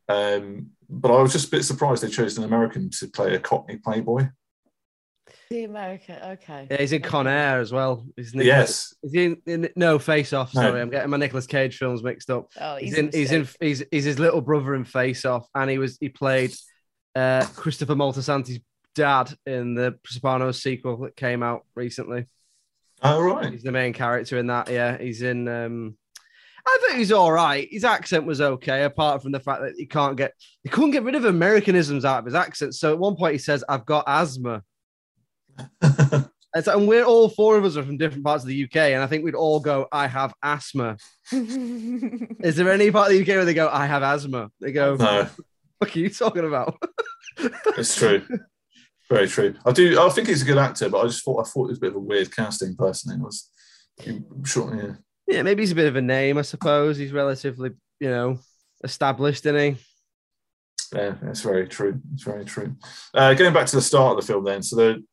[0.09, 3.39] Um, but I was just a bit surprised they chose an American to play a
[3.39, 4.27] Cockney playboy.
[5.49, 6.67] The American, okay.
[6.69, 8.05] Yeah, he's in Con Air as well.
[8.15, 8.93] He's Nicolas, Yes.
[9.03, 10.53] Is he in, in no Face Off?
[10.53, 10.61] No.
[10.61, 12.49] Sorry, I'm getting my Nicolas Cage films mixed up.
[12.59, 13.09] Oh, He's, he's, in.
[13.11, 13.47] He's in.
[13.59, 16.53] He's, he's his little brother in Face Off, and he was he played
[17.15, 18.59] uh, Christopher Moltisanti's
[18.95, 22.25] dad in the Sopranos sequel that came out recently.
[23.01, 24.69] Oh right, he's the main character in that.
[24.69, 25.47] Yeah, he's in.
[25.47, 25.97] Um,
[26.65, 27.67] I think he's all right.
[27.69, 31.03] His accent was okay, apart from the fact that he can't get he couldn't get
[31.03, 32.75] rid of Americanisms out of his accent.
[32.75, 34.63] So at one point he says, "I've got asthma."
[35.81, 38.77] and, so, and we're all four of us are from different parts of the UK,
[38.77, 40.97] and I think we'd all go, "I have asthma."
[41.31, 44.49] Is there any part of the UK where they go, "I have asthma"?
[44.61, 45.27] They go, No.
[45.79, 46.81] What are you talking about?
[47.37, 48.25] it's true.
[49.09, 49.55] Very true.
[49.65, 49.99] I do.
[49.99, 51.81] I think he's a good actor, but I just thought I thought it was a
[51.81, 52.75] bit of a weird casting.
[52.75, 53.49] Personally, it was.
[54.07, 54.75] I'm sure.
[54.75, 54.95] Yeah.
[55.27, 56.97] Yeah, maybe he's a bit of a name, I suppose.
[56.97, 58.39] He's relatively, you know,
[58.83, 59.83] established, isn't he?
[60.93, 61.99] Yeah, that's very true.
[62.13, 62.75] It's very true.
[63.13, 65.03] Uh, going back to the start of the film, then, so the,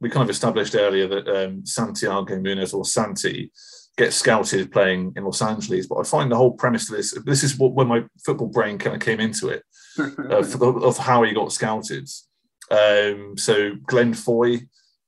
[0.00, 3.52] we kind of established earlier that um, Santiago Munez or Santi
[3.96, 7.42] gets scouted playing in Los Angeles, but I find the whole premise of this this
[7.44, 9.62] is what when my football brain kind of came into it
[9.98, 12.08] uh, for the, of how he got scouted.
[12.70, 14.60] Um, so Glenn Foy,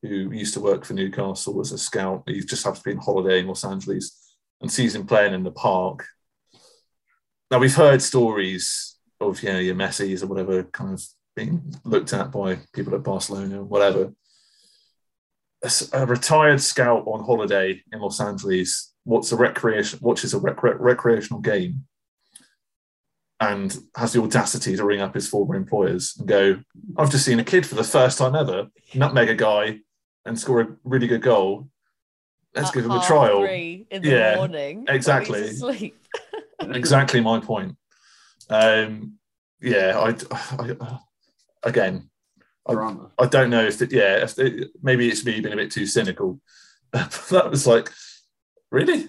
[0.02, 3.02] who used to work for Newcastle as a scout, he just happens to be on
[3.02, 6.06] holiday in Los Angeles and sees him playing in the park.
[7.50, 11.04] Now we've heard stories of you know your Messi's or whatever kind of
[11.36, 14.12] being looked at by people at Barcelona, or whatever.
[15.62, 20.62] A, a retired scout on holiday in Los Angeles, what's a recreation, watches a rec-
[20.62, 21.84] recreational game,
[23.42, 26.60] and has the audacity to ring up his former employers and go,
[26.96, 29.80] "I've just seen a kid for the first time ever nutmeg a guy
[30.24, 31.68] and score a really good goal
[32.54, 33.40] let's At give him a half trial.
[33.40, 35.50] three in the yeah, morning exactly.
[36.60, 37.76] exactly my point.
[38.48, 39.14] Um,
[39.60, 40.14] yeah, I,
[40.62, 40.98] I
[41.62, 42.10] again,
[42.66, 45.70] I, I don't know if it, yeah, if it, maybe it's me being a bit
[45.70, 46.40] too cynical.
[46.92, 47.90] that was like,
[48.70, 49.08] really?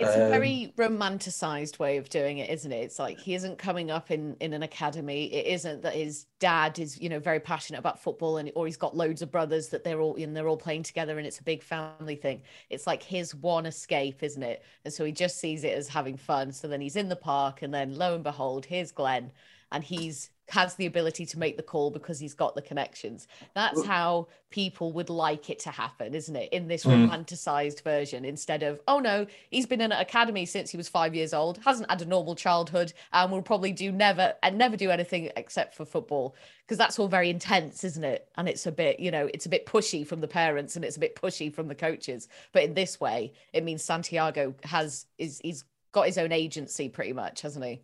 [0.00, 2.78] It's a Um, very romanticized way of doing it, isn't it?
[2.78, 5.26] It's like he isn't coming up in in an academy.
[5.32, 8.78] It isn't that his dad is, you know, very passionate about football, and or he's
[8.78, 11.44] got loads of brothers that they're all and they're all playing together, and it's a
[11.44, 12.42] big family thing.
[12.70, 14.64] It's like his one escape, isn't it?
[14.84, 16.52] And so he just sees it as having fun.
[16.52, 19.32] So then he's in the park, and then lo and behold, here's Glenn,
[19.70, 23.28] and he's has the ability to make the call because he's got the connections.
[23.54, 26.52] That's how people would like it to happen, isn't it?
[26.52, 27.08] In this Mm.
[27.08, 31.14] romanticized version, instead of, oh no, he's been in an academy since he was five
[31.14, 34.90] years old, hasn't had a normal childhood, and will probably do never and never do
[34.90, 36.34] anything except for football.
[36.66, 38.28] Because that's all very intense, isn't it?
[38.36, 40.96] And it's a bit, you know, it's a bit pushy from the parents and it's
[40.96, 42.28] a bit pushy from the coaches.
[42.52, 47.12] But in this way, it means Santiago has is he's got his own agency pretty
[47.12, 47.82] much, hasn't he?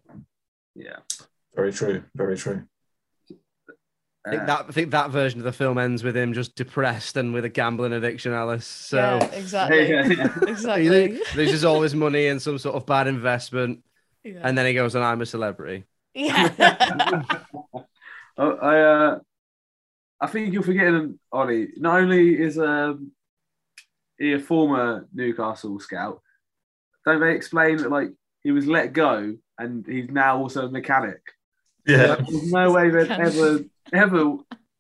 [0.75, 0.99] Yeah.
[1.57, 2.05] Very true.
[2.15, 2.65] Very true.
[4.27, 7.17] I think that I think that version of the film ends with him just depressed
[7.17, 8.67] and with a gambling addiction, Alice.
[8.67, 9.89] So Yeah, exactly.
[9.89, 10.29] Yeah, yeah.
[10.49, 11.17] exactly.
[11.17, 13.85] he loses all his money in some sort of bad investment,
[14.25, 14.41] Yeah.
[14.43, 16.53] and then he goes, "And I'm a celebrity." Yeah.
[17.29, 17.85] I,
[18.43, 19.19] I, uh,
[20.21, 21.69] I think you're forgetting Ollie.
[21.77, 23.13] Not only is um,
[24.19, 26.21] he a former Newcastle scout,
[27.05, 28.09] don't they explain that like
[28.43, 31.21] he was let go and he's now also a mechanic?
[31.87, 32.17] Yeah.
[32.17, 33.61] There's no way they'd ever,
[33.93, 34.37] ever,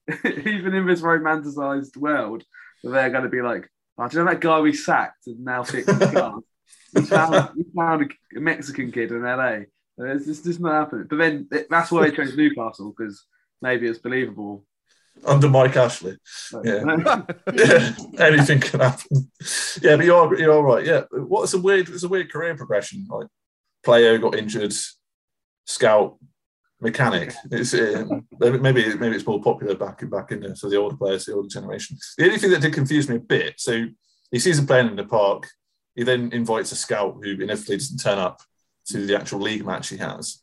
[0.24, 2.44] even in this romanticized world,
[2.82, 5.44] that they're going to be like, oh, do you know that guy we sacked and
[5.44, 6.42] now fixing cars?
[6.94, 9.60] he found, he found a, a Mexican kid in LA.
[9.98, 11.06] It's just, just not happening.
[11.08, 13.24] But then it- that's why they chose Newcastle because
[13.62, 14.64] maybe it's believable.
[15.24, 16.18] Under Mike Ashley.
[16.62, 17.22] Yeah.
[17.54, 17.92] yeah.
[18.18, 19.30] Anything can happen.
[19.80, 20.84] Yeah, but you're you're all right.
[20.84, 21.04] Yeah.
[21.10, 23.06] what's a weird it's a weird career progression.
[23.08, 23.28] Like
[23.82, 24.74] player got injured,
[25.64, 26.18] scout,
[26.80, 27.32] mechanic.
[27.50, 28.04] It's uh,
[28.38, 31.34] maybe maybe it's more popular back in back in the, for the older players, the
[31.34, 31.96] older generation.
[32.18, 33.60] The only thing that did confuse me a bit.
[33.60, 33.86] So
[34.30, 35.48] he sees him playing in the park.
[35.94, 38.40] He then invites a scout who inevitably doesn't turn up
[38.86, 40.42] to the actual league match he has.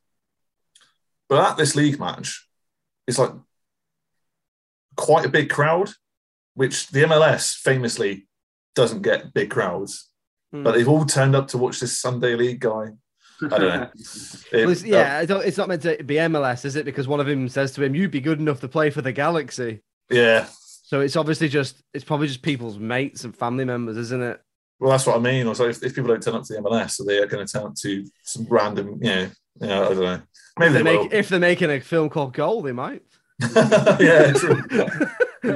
[1.29, 2.47] But at this league match,
[3.07, 3.31] it's like
[4.95, 5.91] quite a big crowd,
[6.55, 8.27] which the MLS famously
[8.75, 10.09] doesn't get big crowds.
[10.51, 10.63] Hmm.
[10.63, 12.89] But they've all turned up to watch this Sunday League guy.
[13.51, 13.89] I don't know.
[13.93, 16.85] It- Well, it's- yeah, it's not, it's not meant to be MLS, is it?
[16.85, 19.11] Because one of them says to him, "You'd be good enough to play for the
[19.11, 20.47] Galaxy." yeah.
[20.85, 24.39] So it's obviously just it's probably just people's mates and family members, isn't it?
[24.79, 25.47] Well, that's what I mean.
[25.47, 27.65] Like, if, if people don't turn up to the MLS, are they going to turn
[27.67, 29.27] up to some random, you know,
[29.61, 30.21] you know I don't know.
[30.59, 31.03] Maybe if, they they will.
[31.05, 33.01] make, if they're making a film called Goal, they might.
[33.55, 34.33] yeah,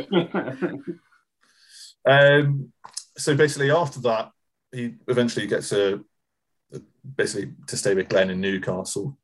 [2.05, 2.71] um,
[3.17, 4.31] so basically, after that,
[4.71, 5.99] he eventually gets a
[7.15, 9.17] basically to stay with Glenn in Newcastle,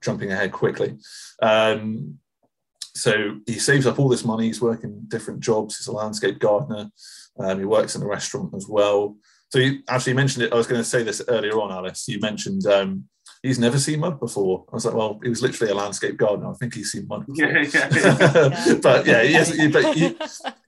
[0.00, 0.96] jumping ahead quickly.
[1.40, 2.18] Um,
[2.94, 4.46] so he saves up all this money.
[4.46, 5.78] He's working different jobs.
[5.78, 6.90] He's a landscape gardener.
[7.38, 9.16] Um, he works in a restaurant as well.
[9.50, 10.52] So you actually mentioned it.
[10.52, 12.06] I was going to say this earlier on, Alice.
[12.08, 13.04] You mentioned um,
[13.42, 14.64] he's never seen mud before.
[14.70, 16.50] I was like, well, he was literally a landscape gardener.
[16.50, 17.46] I think he's seen mud before.
[17.50, 18.74] Yeah, yeah, yeah.
[18.82, 20.16] but yeah, he hasn't, he, but he,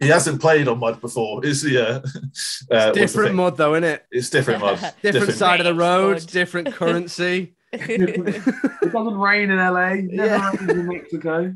[0.01, 1.45] he hasn't played on mud before.
[1.45, 1.79] Is he?
[1.79, 3.37] Uh, uh, what's the different thing?
[3.37, 4.05] mud, though, isn't it?
[4.11, 4.95] It's different mud.
[5.03, 6.27] Different, side of the road, mud.
[6.27, 7.55] different currency.
[7.73, 9.87] it doesn't rain in LA.
[9.87, 10.51] It Never Yeah.
[10.51, 11.55] rains in Mexico.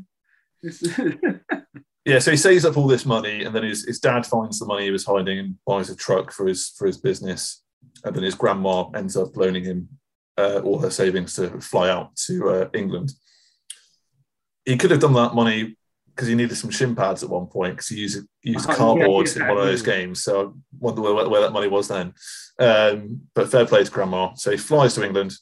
[2.05, 4.65] Yeah, so he saves up all this money, and then his, his dad finds the
[4.65, 7.61] money he was hiding and buys a truck for his for his business,
[8.03, 9.87] and then his grandma ends up loaning him
[10.39, 13.11] uh, all her savings to fly out to uh, England.
[14.65, 17.75] He could have done that money because he needed some shin pads at one point
[17.75, 20.23] because he used he used Oh, cardboard yeah, in one of those games.
[20.23, 22.13] So I wonder where, where that money was then.
[22.59, 24.33] Um, but fair play to grandma.
[24.35, 25.33] So he flies to England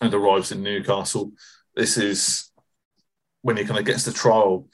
[0.00, 1.32] and arrives in Newcastle.
[1.74, 2.50] This is
[3.42, 4.68] when he kind of gets the trial,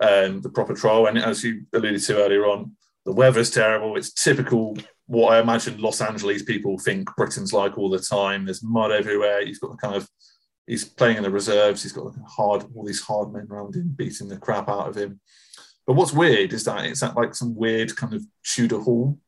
[0.00, 1.06] um, the proper trial.
[1.06, 2.72] And as you alluded to earlier on,
[3.04, 3.96] the weather's terrible.
[3.96, 4.76] It's typical
[5.08, 8.44] what I imagine Los Angeles people think Britain's like all the time.
[8.44, 9.44] There's mud everywhere.
[9.44, 10.08] He's got the kind of
[10.66, 11.82] he's playing in the reserves.
[11.82, 15.18] He's got hard all these hard men around him, beating the crap out of him.
[15.86, 19.18] But what's weird is that it's at like some weird kind of Tudor hall.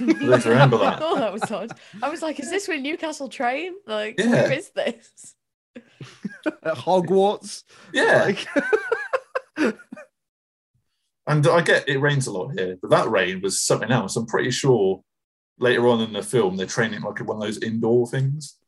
[0.00, 0.98] I don't know if you remember that.
[1.02, 1.72] oh, that was odd.
[2.00, 3.74] I was like, is this where Newcastle train?
[3.86, 4.30] Like, Yeah.
[4.30, 5.34] where is this?
[6.46, 7.64] At Hogwarts.
[7.92, 8.32] Yeah.
[9.58, 9.74] Like,
[11.28, 14.14] And I get it rains a lot here, but that rain was something else.
[14.14, 15.02] I'm pretty sure
[15.58, 18.58] later on in the film they're training like one of those indoor things.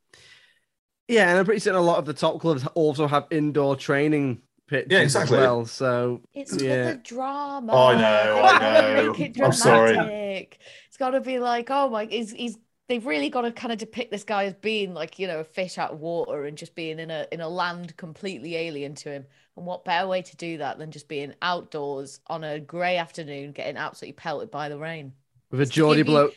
[1.09, 4.43] yeah, and I'm pretty certain a lot of the top clubs also have indoor training
[4.67, 5.25] pitches Yeah, exactly.
[5.25, 5.65] as well.
[5.67, 6.61] So It's yeah.
[6.61, 7.73] for the drama.
[7.73, 8.93] I know, They I gotta know.
[8.93, 9.97] Make it I'm sorry.
[9.97, 10.59] dramatic.
[10.89, 13.79] It's got to be like, oh my, he's, he's they've really got to kind of
[13.79, 16.75] depict this guy as being like, you know, a fish out of water and just
[16.75, 19.27] being in a in a land completely alien to him.
[19.57, 23.53] And what better way to do that than just being outdoors on a grey afternoon,
[23.53, 25.13] getting absolutely pelted by the rain?
[25.51, 26.35] with a to Geordie bloke,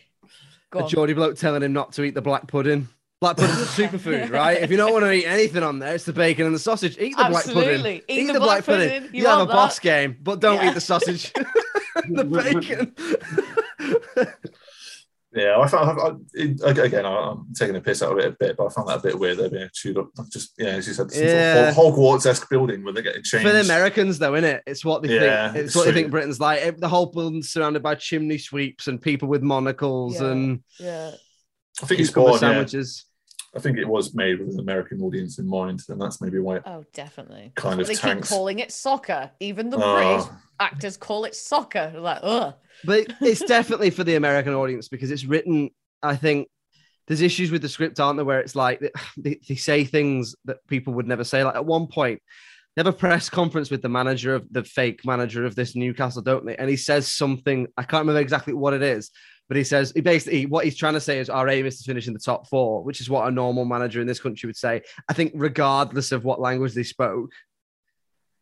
[0.72, 0.90] Go a.
[0.90, 2.88] Geordie bloke telling him not to eat the black pudding.
[3.20, 4.58] Black pudding's a superfood, right?
[4.62, 6.98] If you don't want to eat anything on there, it's the bacon and the sausage.
[6.98, 7.60] Eat the black pudding.
[7.76, 8.04] Absolutely.
[8.08, 9.04] Eat the black pudding.
[9.14, 10.72] You You have a want boss game, but don't Yeah.
[10.72, 11.32] eat the sausage.
[12.10, 12.96] the bacon.
[15.34, 17.06] Yeah, I found I, it, again.
[17.06, 19.02] I- I'm taking a piss out of it a bit, but I found that a
[19.02, 19.38] bit weird.
[19.38, 21.72] There being chewed up, just yeah, as you said, Yeah.
[21.72, 23.48] sort of Hogwarts-esque building where they're getting changed.
[23.48, 24.64] For the Americans, though, isn't it?
[24.68, 25.64] It's what they Yeah, think.
[25.64, 26.60] It's it's what they think Britain's like.
[26.60, 30.28] Ev- The whole building's surrounded by chimney sweeps and people with monocles Yeah.
[30.32, 31.12] and Yeah.
[31.82, 32.40] I think it's cucumber born, yeah.
[32.50, 33.06] sandwiches.
[33.56, 36.58] I think it was made with an American audience in mind, and that's maybe why
[36.58, 37.52] it Oh, definitely.
[37.56, 39.32] kind But of they keep calling it soccer.
[39.42, 39.96] Even the Oh.
[39.96, 41.92] British actors call it soccer.
[41.98, 42.54] Like, ugh.
[42.86, 45.70] But it's definitely for the American audience because it's written.
[46.02, 46.48] I think
[47.08, 48.26] there's issues with the script, aren't there?
[48.26, 48.80] Where it's like
[49.18, 51.44] they, they say things that people would never say.
[51.44, 52.22] Like at one point,
[52.76, 56.22] they have a press conference with the manager of the fake manager of this Newcastle,
[56.22, 56.56] don't they?
[56.56, 57.68] And he says something.
[57.78, 59.12] I can't remember exactly what it is,
[59.52, 61.84] but he says he basically what he's trying to say is our aim is to
[61.84, 64.56] finish in the top four, which is what a normal manager in this country would
[64.56, 64.82] say.
[65.10, 67.34] I think regardless of what language they spoke.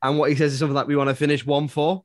[0.03, 2.03] And what he says is something like, "We want to finish one four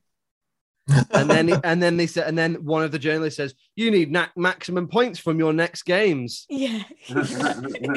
[1.12, 4.10] and then and then they said, and then one of the journalists says, "You need
[4.10, 6.82] na- maximum points from your next games." Yeah.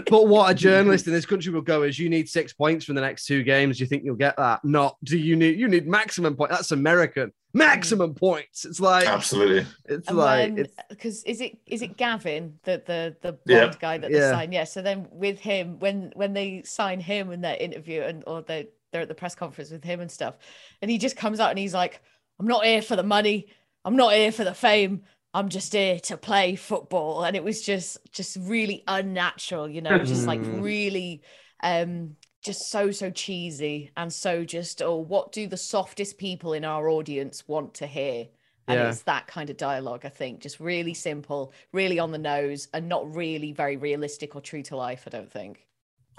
[0.09, 2.95] But what a journalist in this country will go is, "You need six points from
[2.95, 3.77] the next two games.
[3.77, 4.63] Do you think you'll get that?
[4.63, 6.51] Not do you need you need maximum point?
[6.51, 8.65] That's American maximum points.
[8.65, 9.65] It's like Absolutely.
[9.85, 13.73] it's And like because is it is it Gavin, the the the Yeah.
[13.79, 14.31] guy that they Yeah.
[14.31, 14.53] signed?
[14.53, 14.63] Yeah.
[14.63, 18.67] So then with him, when when they sign him in their interview and or they
[18.93, 20.35] they're at the press conference with him and stuff,
[20.81, 22.01] and he just comes out and he's like,
[22.39, 23.47] "I'm not here for the money.
[23.85, 25.03] I'm not here for the fame.
[25.33, 30.01] I'm just here to play football." And it was just just really unnatural, you know,
[30.03, 30.61] just like Mm.
[30.61, 31.21] really
[31.63, 36.63] um just so so cheesy and so just oh what do the softest people in
[36.65, 38.27] our audience want to hear
[38.67, 38.87] and Yeah.
[38.89, 42.87] it's that kind of dialogue i think just really simple really on the nose and
[42.87, 45.65] not really very realistic or true to life i don't think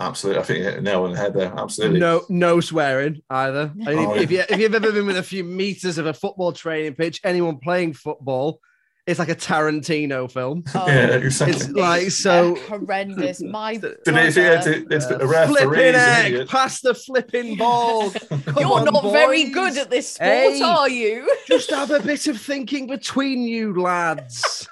[0.00, 0.40] Absolutely.
[0.40, 1.52] I think you hit a nail on the head there.
[1.56, 1.98] Absolutely.
[1.98, 3.72] no no swearing either.
[3.86, 4.42] I mean, Oh, if, yeah.
[4.42, 7.20] if you if you've ever been within a few meters of a football training pitch,
[7.24, 8.60] anyone playing football,
[9.08, 10.62] it's like a Tarantino film.
[10.74, 11.56] Oh, Yeah, exactly.
[11.56, 12.54] It's like so.
[12.68, 15.54] horrendous my Did it, if brother- to, it's Uh, a referee.
[15.56, 16.48] flipping is an egg, idiot.
[16.48, 18.12] pass the flipping ball.
[18.58, 20.60] You're on, not very good at this sport Hey.
[20.62, 24.68] are you Just have a bit of thinking between you lads.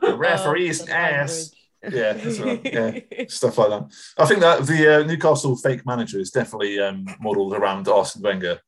[0.00, 1.50] The referee's Oh, the ass.
[1.88, 2.12] Yeah,
[2.44, 2.60] right.
[2.64, 3.90] yeah, stuff like that.
[4.18, 8.60] I think that the uh, Newcastle fake manager is definitely um, modelled around Arsene Wenger.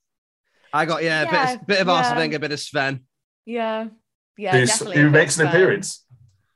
[0.72, 1.92] I got yeah, a bit, of, bit of yeah.
[1.92, 3.00] Arsene Wenger, a bit of Sven.
[3.44, 3.88] yeah
[4.38, 6.06] yeah who's- definitely who makes an of, appearance.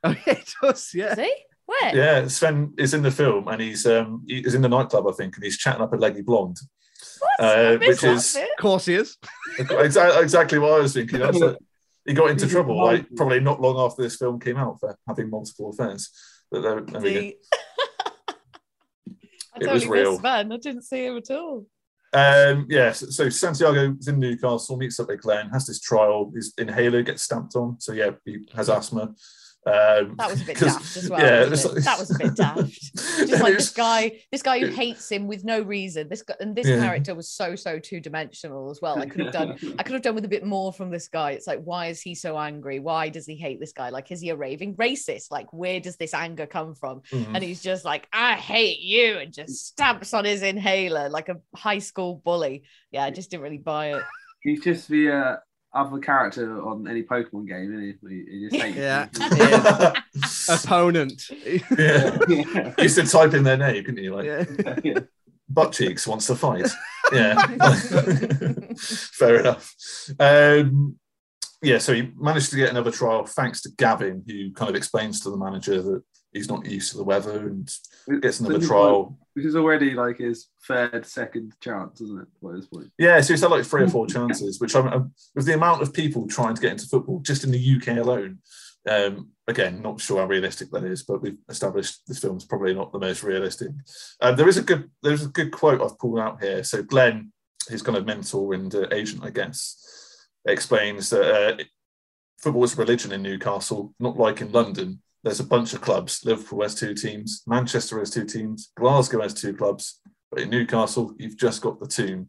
[0.03, 0.91] Oh yeah, it does.
[0.93, 1.33] Yeah, is he
[1.65, 5.07] where Yeah, Sven is in the film and he's um, he is in the nightclub,
[5.07, 6.57] I think, and he's chatting up a leggy blonde.
[7.19, 7.47] What?
[7.47, 9.17] Uh, which is, of course he is.
[9.59, 11.21] exactly, exactly what I was thinking.
[11.21, 11.57] I was
[12.07, 15.29] he got into trouble, like probably not long after this film came out for having
[15.29, 16.09] multiple affairs.
[16.51, 17.37] But there, there we?
[18.29, 20.17] I It was real.
[20.17, 20.51] Sven.
[20.51, 21.65] I didn't see him at all.
[22.13, 22.51] go.
[22.51, 26.31] Um, yeah, so, so Santiago is in Newcastle, meets up with Glenn, has this trial.
[26.33, 29.13] His inhaler gets stamped on, so yeah, he has asthma.
[29.67, 31.19] Um, That was a bit daft as well.
[31.19, 31.77] Yeah, wasn't it?
[31.79, 32.95] it's- that was a bit daft.
[32.95, 36.07] Just like this guy, this guy who hates him with no reason.
[36.09, 36.79] This guy, and this Yeah.
[36.79, 38.97] character was so so two dimensional as well.
[38.99, 41.31] I could have done, I could have done with a bit more from this guy.
[41.31, 42.79] It's like, why is he so angry?
[42.79, 43.89] Why does he hate this guy?
[43.89, 45.31] Like, is he a raving racist?
[45.31, 47.01] Like, where does this anger come from?
[47.11, 47.35] Mhm.
[47.35, 51.37] And he's just like, I hate you, and just stamps on his inhaler like a
[51.55, 52.63] high school bully.
[52.91, 54.03] Yeah, I just didn't really buy it.
[54.41, 55.35] He's just the uh,
[55.73, 57.97] other character on any Pokemon game,
[58.51, 59.07] hates Yeah.
[60.15, 60.53] you.
[60.53, 61.29] Opponent.
[61.29, 61.59] yeah.
[62.27, 62.73] yeah.
[62.77, 64.15] You used to type in their name, couldn't you?
[64.15, 64.79] Like yeah.
[64.83, 64.99] yeah.
[65.49, 66.69] butt cheeks wants to fight.
[67.11, 67.35] Yeah,
[68.77, 69.73] fair enough.
[70.19, 70.97] Um,
[71.61, 75.21] yeah, so he managed to get another trial thanks to Gavin, who kind of explains
[75.21, 76.03] to the manager that
[76.37, 77.69] he's not used to the weather and
[78.21, 79.17] gets another trial.
[79.33, 82.27] Which is already like his third, second chance, isn't it?
[82.41, 82.91] By this point.
[82.97, 85.81] Yeah, so he's had like three or four chances, which I'm, I'm with the amount
[85.81, 88.39] of people trying to get into football just in the UK alone.
[88.87, 92.91] Um, again, not sure how realistic that is, but we've established this film's probably not
[92.91, 93.69] the most realistic.
[94.21, 96.63] Um, there is a good there's a good quote I've pulled out here.
[96.63, 97.31] So Glenn,
[97.69, 101.63] his kind of mentor and uh, agent, I guess, explains that uh,
[102.39, 105.01] football is religion in Newcastle, not like in London.
[105.27, 106.23] There's a bunch of clubs.
[106.23, 109.99] Liverpool has two teams, Manchester has two teams, Glasgow has two clubs,
[110.31, 112.27] but in Newcastle, you've just got the two.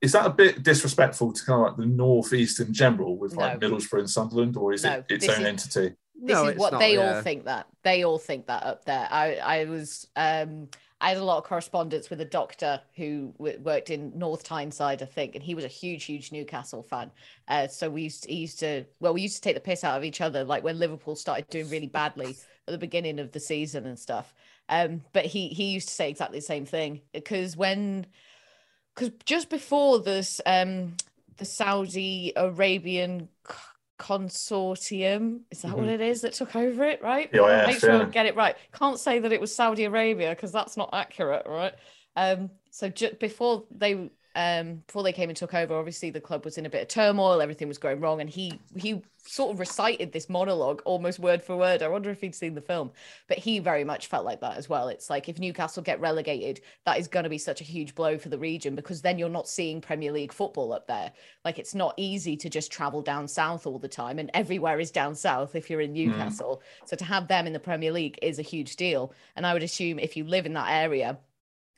[0.00, 3.60] Is that a bit disrespectful to kind of like the northeast in general, with like
[3.60, 3.68] No.
[3.68, 5.94] Middlesbrough and Sunderland, or is No, it its this own is- entity?
[6.14, 7.16] this No, is it's what not, they yeah.
[7.16, 10.68] all think that they all think that up there i i was um
[11.00, 15.02] i had a lot of correspondence with a doctor who w- worked in north tyneside
[15.02, 17.10] i think and he was a huge huge newcastle fan.
[17.48, 19.96] Uh so we used to, used to well we used to take the piss out
[19.96, 23.40] of each other like when liverpool started doing really badly at the beginning of the
[23.40, 24.34] season and stuff.
[24.68, 28.06] Um but he he used to say exactly the same thing because when
[28.94, 30.94] because just before this um
[31.36, 33.28] the saudi arabian
[33.98, 35.94] consortium is that what Mhm.
[35.94, 38.04] it is that took over it right PIF, make sure I yeah.
[38.06, 41.74] get it right can't say that it was saudi arabia because that's not accurate right
[42.16, 46.44] um so just before they um before they came and took over obviously the club
[46.44, 49.60] was in a bit of turmoil everything was going wrong and he he sort of
[49.60, 51.82] recited this monologue almost word for word.
[51.82, 52.90] I wonder if he'd seen the film.
[53.26, 54.88] But he very much felt like that as well.
[54.88, 58.18] It's like if newcastle get relegated that is going to be such a huge blow
[58.18, 61.12] for the region because then you're not seeing premier league football up there.
[61.44, 64.90] Like it's not easy to just travel down south all the time and everywhere is
[64.90, 66.62] down south if you're in newcastle.
[66.84, 69.12] So to have them in the premier league is a huge deal.
[69.36, 71.18] And i would assume if you live in that area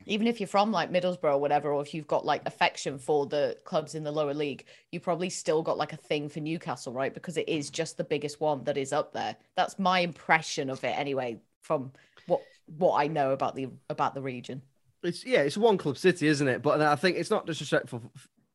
[0.05, 3.27] even if you're from like Middlesbrough or whatever, or if you've got like affection for
[3.27, 6.93] the clubs in the lower league, you probably still got like a thing for Newcastle,
[6.93, 7.15] right?
[7.15, 9.37] Because it is just the biggest one that is up there.
[9.57, 11.93] That's my impression of it anyway, from
[12.27, 12.43] what
[12.79, 14.63] what I know about the about the region.
[15.03, 16.63] It's yeah, it's one club city, isn't it?
[16.63, 18.03] But uh, I think it's not disrespectful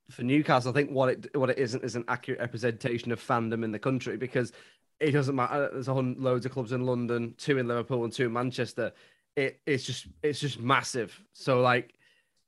[0.09, 0.71] for Newcastle.
[0.71, 3.79] I think what it what it isn't is an accurate representation of fandom in the
[3.79, 4.51] country because
[4.99, 5.69] it doesn't matter.
[5.73, 8.93] There's a hundred loads of clubs in London, two in Liverpool, and two in Manchester.
[9.35, 11.19] It it's just it's just massive.
[11.33, 11.93] So like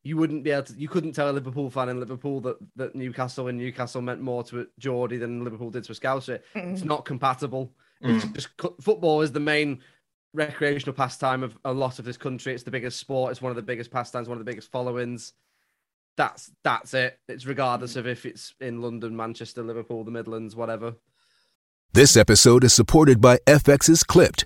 [0.04, 2.96] you wouldn't be able to you couldn't tell a Liverpool fan in Liverpool that that
[2.96, 6.42] Newcastle and Newcastle meant more to Geordie than Liverpool did to a Scouser.
[6.56, 7.72] It's not compatible.
[8.02, 8.34] It's mm.
[8.34, 8.50] just
[8.82, 9.82] football is the main
[10.34, 12.54] recreational pastime of a lot of this country.
[12.54, 13.32] It's the biggest sport.
[13.32, 15.34] It's one of the biggest pastimes, one of the biggest followings.
[16.18, 17.20] That's that's it.
[17.28, 20.96] It's regardless of if it's in London, Manchester, Liverpool, the Midlands, whatever.
[21.94, 24.46] This episode is supported by FX's Clipped,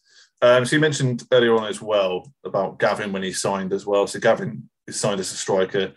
[0.41, 4.07] Um, so you mentioned earlier on as well about Gavin when he signed as well.
[4.07, 5.93] So Gavin is signed as a striker.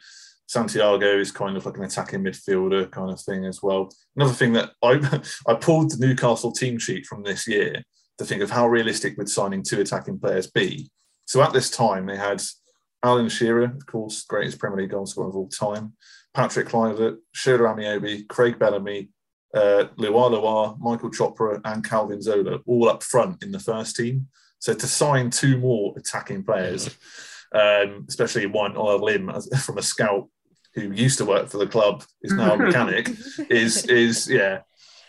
[0.46, 3.90] Santiago is kind of like an attacking midfielder kind of thing as well.
[4.14, 5.00] Another thing that I
[5.50, 7.82] I pulled the Newcastle team sheet from this year
[8.18, 10.90] to think of how realistic would signing two attacking players be.
[11.26, 12.42] So at this time they had
[13.02, 15.94] Alan Shearer, of course, greatest Premier League goal scorer of all time,
[16.32, 19.08] Patrick Kluivert, Shola Ameobi, Craig Bellamy,
[19.54, 24.26] uh, Lua Lua, Michael Chopra, and Calvin Zola all up front in the first team.
[24.58, 26.88] So to sign two more attacking players,
[27.54, 30.28] um, especially one on a limb as, from a scout
[30.74, 33.10] who used to work for the club, is now a mechanic,
[33.50, 34.60] is is yeah.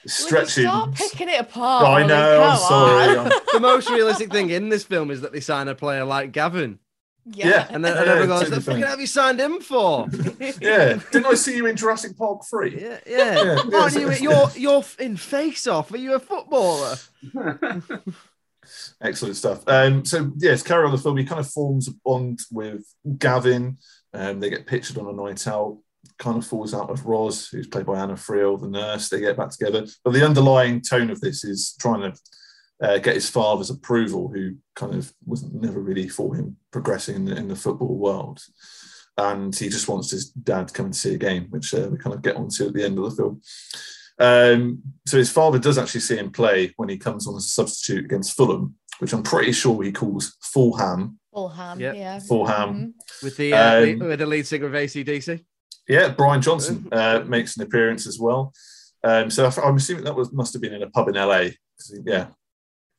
[0.06, 0.66] stretching.
[0.66, 1.88] Stop picking it apart.
[1.88, 2.44] I know.
[2.44, 3.18] I'm sorry.
[3.18, 6.32] I'm- the most realistic thing in this film is that they sign a player like
[6.32, 6.80] Gavin.
[7.26, 7.68] Yeah.
[7.70, 10.08] And then Yeah, and everyone goes, "What the fucking have you signed him for?"
[10.62, 11.00] yeah.
[11.12, 12.80] Didn't I see you in Jurassic Park 3?
[12.80, 13.34] Yeah, yeah.
[13.66, 15.92] Yeah, Aren't yeah, You, you're, you're in face off.
[15.92, 16.98] Are you a footballer?
[19.02, 19.64] Excellent stuff.
[19.68, 21.18] Um, so yes, carry on the film.
[21.18, 22.86] He kind of forms a bond with
[23.18, 23.78] Gavin.
[24.14, 25.80] Um, they get pictured on a night out.
[26.18, 29.10] Kind of falls out with Roz, who's played by Anna Friel, the nurse.
[29.10, 29.86] They get back together.
[30.04, 32.18] But the underlying tone of this is trying to
[32.82, 37.26] uh, get his father's approval, who kind of was never really for him progressing in
[37.26, 38.42] the, in the football world.
[39.18, 41.98] And he just wants his dad to come and see a game, which uh, we
[41.98, 43.42] kind of get onto at the end of the film.
[44.20, 47.48] Um, so his father does actually see him play when he comes on as a
[47.50, 51.20] substitute against Fulham, which I'm pretty sure he calls Fulham.
[51.34, 51.96] Fulham, Yep.
[51.96, 52.20] yeah.
[52.20, 52.94] Fulham.
[53.24, 55.44] With the uh, Um, with the lead singer of ACDC.
[55.88, 58.54] Yeah, Brian Johnson uh, makes an appearance as well.
[59.04, 61.50] Um, so I- I'm assuming that was must have been in a pub in LA.
[62.06, 62.28] Yeah.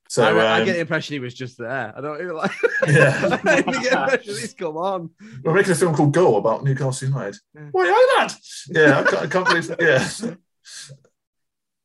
[0.09, 1.93] So I, I um, get the impression he was just there.
[1.97, 2.53] I don't even like.
[2.87, 3.21] Yeah.
[3.25, 5.11] I don't even get the impression he's come on.
[5.43, 7.37] we're making a film called Go about Newcastle United.
[7.73, 8.35] Why are that?
[8.69, 9.77] Yeah, I can't, I can't believe.
[9.81, 10.09] Yeah,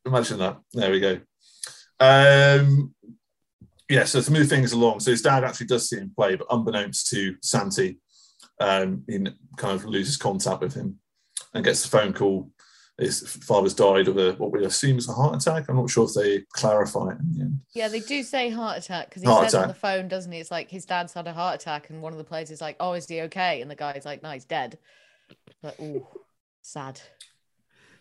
[0.04, 0.58] imagine that.
[0.72, 1.20] There we go.
[1.98, 2.94] Um,
[3.88, 6.46] yeah, so to move things along, so his dad actually does see him play, but
[6.50, 7.98] unbeknownst to Santi,
[8.58, 9.18] um, he
[9.56, 10.98] kind of loses contact with him
[11.54, 12.50] and gets a phone call.
[12.98, 15.68] His father's died of a what we assume is a heart attack.
[15.68, 17.60] I'm not sure if they clarify it in the end.
[17.74, 20.38] Yeah, they do say heart attack because he Heart says on the phone, doesn't he?
[20.38, 22.76] It's like his dad's had a heart attack, and one of the players is like,
[22.80, 24.78] "Oh, is he okay?" And the guy's like, "No, he's dead."
[25.62, 26.06] Like, oh,
[26.60, 27.00] sad.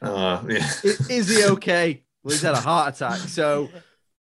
[0.02, 0.70] Uh, yeah.
[0.84, 2.04] I- Is he okay?
[2.24, 3.18] Well, he's had a heart attack.
[3.20, 3.70] So,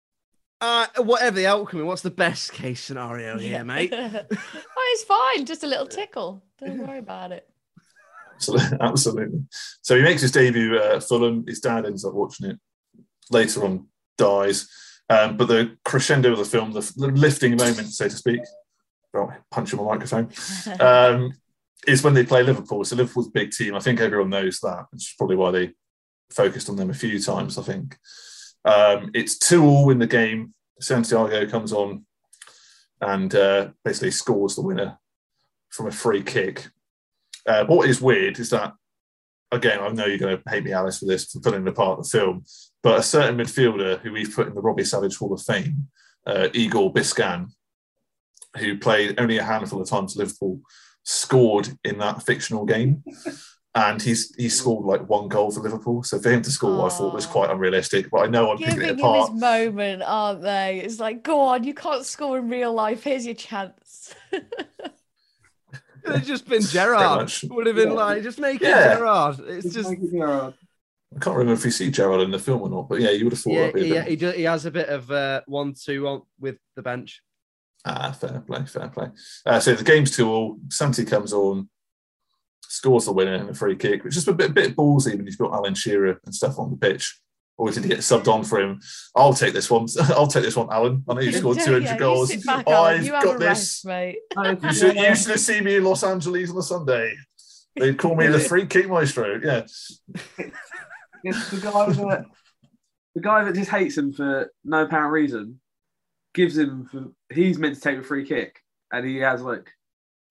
[0.62, 3.92] uh, whatever the outcome, what's the best case scenario here, mate?
[3.96, 5.46] oh, it's fine.
[5.46, 6.44] Just a little tickle.
[6.60, 7.48] Don't worry about it.
[8.42, 8.78] Absolutely.
[8.82, 9.39] Absolutely.
[9.82, 11.46] So he makes his debut at Fulham.
[11.48, 12.60] His dad ends up watching it.
[13.30, 13.88] Later on,
[14.18, 14.68] dies.
[15.10, 18.42] Um, but the crescendo of the film, the lifting moment, so to speak,
[19.14, 20.30] well, punch my microphone,
[20.80, 21.34] um,
[21.88, 22.84] is when they play Liverpool.
[22.84, 23.76] So Liverpool's a big team.
[23.76, 24.86] I think everyone knows that.
[24.92, 25.72] Which is probably why they
[26.30, 27.58] focused on them a few times.
[27.58, 27.98] I think
[28.66, 30.54] um, it's two all in the game.
[30.80, 32.06] Santiago comes on
[33.02, 34.98] and uh, basically scores the winner
[35.70, 36.68] from a free kick.
[37.46, 38.74] Uh, what is weird is that,
[39.52, 42.10] again, I know you're going to hate me, Alice, for this, for pulling apart the
[42.10, 42.44] film,
[42.84, 45.88] but a certain midfielder who we've put in the Robbie Savage Hall of Fame,
[46.26, 47.48] uh, Igor Biscan,
[48.58, 50.62] who played only a handful of times Liverpool,
[51.04, 53.04] scored in that fictional game.
[53.74, 56.04] And he's he scored like one goal for Liverpool.
[56.04, 58.12] So for him to score, I thought was quite unrealistic.
[58.12, 60.82] But I know I'm picking Giving it him his moment, aren't they?
[60.84, 63.04] It's like, go on, you can't score in real life.
[63.04, 64.14] Here's your chance.
[66.04, 67.32] Could have just been Gerrard.
[67.43, 68.93] Would have been like, just make Yeah.
[68.93, 69.39] it Gerrard.
[69.47, 69.89] It's just.
[69.89, 73.26] I can't remember if you see Gerrard in the film or not, but yeah, you
[73.26, 74.88] would have thought Yeah, that'd be a he, bit he, do, he has a bit
[74.88, 77.22] of uh, one-two on with the bench.
[77.84, 79.10] Ah, fair play, fair play.
[79.45, 80.58] Uh, so the game's two all.
[80.70, 81.70] Santi comes on,
[82.64, 85.38] scores the winner in a free kick, which is a bit, bit ballsy when you've
[85.38, 87.20] got Alan Shearer and stuff on the pitch.
[87.62, 88.80] Or did he get subbed on for him?
[89.16, 89.86] I'll take this one.
[90.09, 91.03] I'll take this one, Alan.
[91.07, 92.36] I know you scored 200 Yeah, goals.
[92.43, 93.84] back, I've You got this.
[93.84, 94.18] rest, mate.
[94.64, 97.14] You should, you should have seen me in Los Angeles on a Sunday.
[97.76, 99.39] They'd call me the free kick maestro.
[99.43, 99.68] Yeah.
[101.24, 102.26] It's the guy that
[103.14, 105.59] the guy that just hates him for no apparent reason
[106.34, 108.59] gives him for he's meant to take a free kick
[108.91, 109.70] and he has like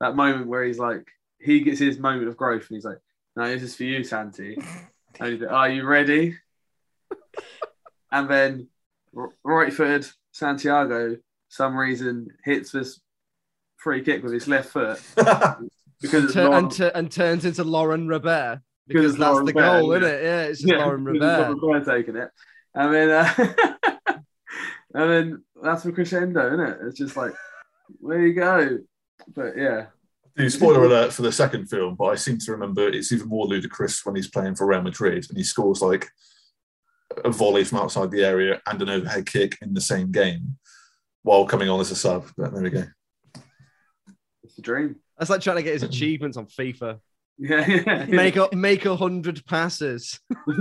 [0.01, 1.07] that moment where he's like
[1.41, 2.99] he gets his moment of growth and he's like
[3.37, 4.57] no this is for you Santi
[5.21, 6.37] and he's like are you ready
[8.13, 8.69] and then
[9.17, 11.17] r- right footed Santiago
[11.49, 13.01] some reason hits this
[13.77, 15.01] free kick with his left foot
[16.01, 19.47] because it's Tur- Lauren- and, tu- and turns into Laurent Robert Because because that's Lauren
[19.47, 19.97] the Robert, goal, yeah.
[19.99, 20.23] isn't it?
[20.25, 21.53] Yeah, it's just Lauren because Robert.
[21.53, 22.31] it's Laurent Robert taking it.
[22.75, 23.55] And then, uh,
[24.95, 26.79] and then that's the crescendo, isn't it?
[26.87, 27.33] It's just like,
[27.99, 28.79] where you go?
[29.35, 29.87] But yeah,
[30.37, 33.47] Dude, spoiler alert for the second film, but I seem to remember it's even more
[33.47, 36.09] ludicrous when he's playing for Real Madrid and he scores like
[37.25, 40.59] a volley from outside the area and an overhead kick in the same game
[41.23, 42.27] while coming on as a sub.
[42.37, 42.85] But there we go.
[44.43, 44.97] it's a dream.
[45.19, 47.01] That's like trying to get his achievements on FIFA.
[47.39, 48.05] Yeah, yeah.
[48.05, 50.21] Make a make a hundred passes.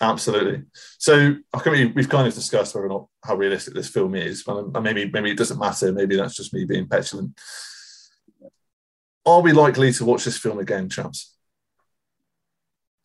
[0.00, 0.62] Absolutely.
[0.98, 4.44] So I think we've kind of discussed whether or not how realistic this film is,
[4.46, 5.92] and uh, maybe maybe it doesn't matter.
[5.92, 7.36] Maybe that's just me being petulant.
[9.26, 11.34] Are we likely to watch this film again, chaps?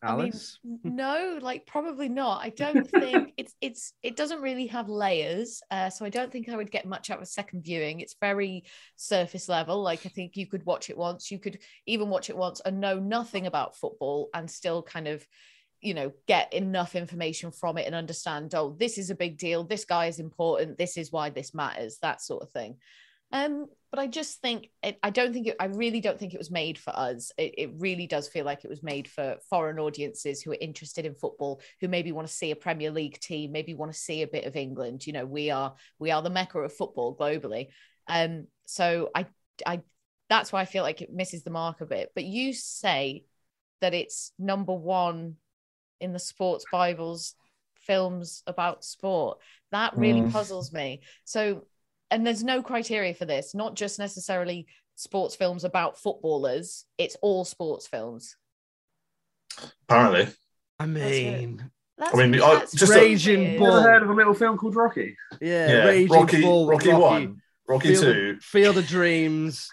[0.04, 2.42] Alice, no, like probably not.
[2.42, 6.48] I don't think it's it's it doesn't really have layers, uh, so I don't think
[6.48, 8.00] I would get much out of a second viewing.
[8.00, 8.64] It's very
[8.96, 9.82] surface level.
[9.82, 12.80] Like I think you could watch it once, you could even watch it once and
[12.80, 15.26] know nothing about football and still kind of
[15.80, 19.62] you know get enough information from it and understand oh this is a big deal
[19.62, 22.76] this guy is important this is why this matters that sort of thing
[23.32, 26.38] um but i just think it, i don't think it, i really don't think it
[26.38, 27.30] was made for us.
[27.38, 31.06] It, it really does feel like it was made for foreign audiences who are interested
[31.06, 34.22] in football who maybe want to see a premier league team maybe want to see
[34.22, 35.06] a bit of england.
[35.06, 37.68] You know we are we are the mecca of football globally.
[38.08, 39.26] Um so i
[39.64, 39.80] i
[40.28, 42.10] that's why i feel like it misses the mark a bit.
[42.16, 43.26] But you say
[43.80, 45.36] that it's number one
[46.00, 47.36] in the sports bibles
[47.86, 49.38] films about sport.
[49.70, 50.32] That really Mm.
[50.32, 51.02] puzzles me.
[51.24, 51.66] So
[52.10, 57.44] and there's no criteria for this not just necessarily sports films about footballers it's all
[57.44, 58.36] sports films
[59.88, 60.26] Apparently,
[60.80, 63.52] I mean, that's, I mean, I- just Raging weird.
[63.52, 63.72] You Bull.
[63.76, 65.16] ever heard of a little film called Rocky?
[65.40, 69.70] yeah, yeah, Raging Rocky, Bull, Rocky, one, Rocky Field, two, Field of Dreams,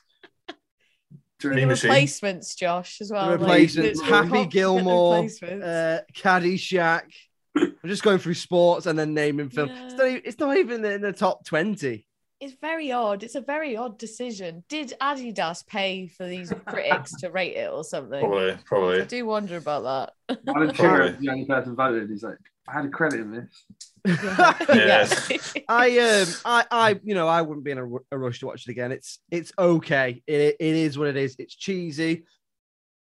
[1.40, 1.90] Dream Machine.
[1.90, 4.46] replacements josh as well The Replacements, the- Happy.
[4.46, 7.06] Gilmore, uh, Caddyshack.
[7.58, 9.72] I'm just going through sports and then naming films.
[9.74, 12.06] It's, not, it's not even in the top 20.
[12.42, 17.30] It's very odd it's a very odd decision did adidas pay for these critics to
[17.30, 19.02] rate it or something Probably, probably.
[19.02, 19.84] I do wonder about
[20.28, 20.38] that.
[20.48, 20.76] Alan Probably.
[20.76, 22.10] Shearer, the only person voted.
[22.10, 22.38] He's like,
[22.68, 23.64] I had a credit in this.
[24.74, 25.08] Yeah.
[25.70, 28.68] I um I I you know I wouldn't be in a, a rush to watch
[28.68, 28.92] it again.
[28.92, 30.24] It's it's okay.
[30.26, 31.36] It it is what it is.
[31.38, 32.24] It's cheesy.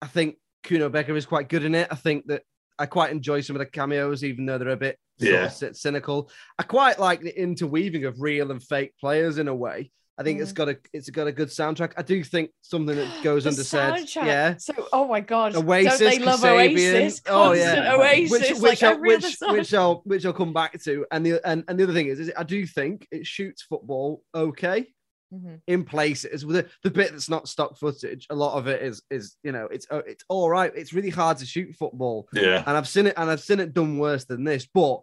[0.01, 1.87] I think Kuno Becker is quite good in it.
[1.89, 2.43] I think that
[2.79, 5.67] I quite enjoy some of the cameos, even though they're a bit sort Yeah.
[5.69, 6.29] of cynical.
[6.57, 9.91] I quite like the interweaving of real and fake players in a way.
[10.15, 10.55] I think it's mm.
[10.55, 11.93] got a it's got a good soundtrack.
[11.97, 14.57] I do think something that goes The under said, yeah.
[14.57, 16.71] So, oh my god, Oasis, don't they love Kasabian.
[16.71, 17.21] Oasis?
[17.27, 17.95] Oh, yeah.
[17.95, 18.31] Oasis.
[18.31, 21.05] which which like I'll, which which I'll which I'll come back to.
[21.11, 24.21] And the and, and the other thing is, is I do think it shoots football
[24.35, 24.92] okay
[25.33, 25.61] Mhm.
[25.67, 28.27] in places with the, the bit that's not stock footage.
[28.29, 30.71] A lot of it is is you know it's uh, it's all right.
[30.75, 33.73] It's really hard to shoot football, Yeah, and I've seen it and I've seen it
[33.73, 34.67] done worse than this.
[34.71, 35.01] But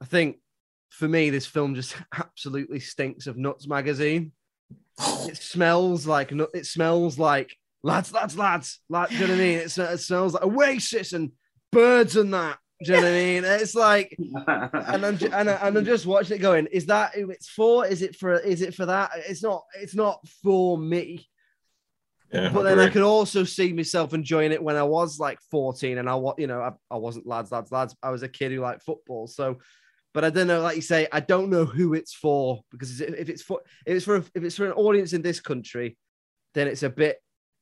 [0.00, 0.38] I think
[0.90, 4.32] for me, this film just absolutely stinks of Nuts magazine.
[5.28, 8.80] It smells like it smells like lads, lads, lads.
[8.88, 9.58] Like, do you know what I mean?
[9.58, 11.32] It, it smells like Oasis and
[11.72, 12.58] birds and that.
[12.84, 13.44] Do you know what I mean?
[13.44, 16.66] It's like, and I'm and, I, and I'm just watching it going.
[16.66, 17.86] Is that who it's for?
[17.86, 18.38] Is it for?
[18.38, 19.12] Is it for that?
[19.26, 19.62] It's not.
[19.80, 21.26] It's not for me.
[22.32, 22.50] yeah.
[22.52, 26.08] But then I could also see myself enjoying it when I was like 14 and
[26.08, 27.96] I was, you know, I, I wasn't lads, lads, lads.
[28.02, 29.26] I was a kid who liked football.
[29.26, 29.56] So,
[30.12, 33.28] but I don't know, like you say, I don't know who it's for because if
[33.30, 35.96] it's for, if it's for, if it's for an audience in this country,
[36.54, 37.18] then it's a bit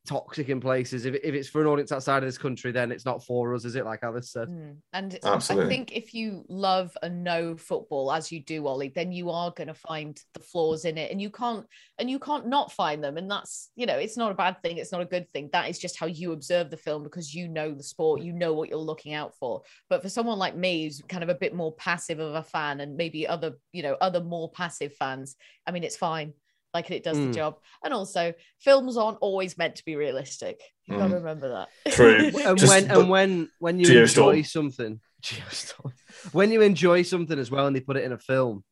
[0.07, 1.07] toxic in places.
[1.07, 3.65] If, if it's for an audience outside of this country, then it's not for us,
[3.65, 3.85] is it?
[3.85, 4.49] Like Alice said.
[4.49, 4.77] Mm.
[4.93, 5.67] And Absolutely.
[5.67, 9.51] I think if you love and know football as you do, Ollie, then you are
[9.51, 11.67] going to find the flaws in it, and you can't
[11.99, 13.17] and you can't not find them.
[13.17, 14.77] And that's you know, it's not a bad thing.
[14.77, 15.51] It's not a good thing.
[15.53, 18.53] That is just how you observe the film because you know the sport, you know
[18.53, 19.63] what you're looking out for.
[19.89, 22.81] But for someone like me, who's kind of a bit more passive of a fan,
[22.81, 25.37] and maybe other you know other more passive fans,
[25.67, 26.35] I mean, it's fine.
[26.75, 27.29] Like it does Mm.
[27.29, 27.57] the job.
[27.85, 30.61] And also, films aren't always meant to be realistic.
[30.87, 31.19] You've got to Mm.
[31.19, 31.69] remember that.
[31.95, 32.17] True.
[32.45, 34.01] and Just- when and when when you Geostorm.
[34.35, 35.93] enjoy something Geostorm.
[36.33, 38.65] when you enjoy something as well and they put it in a film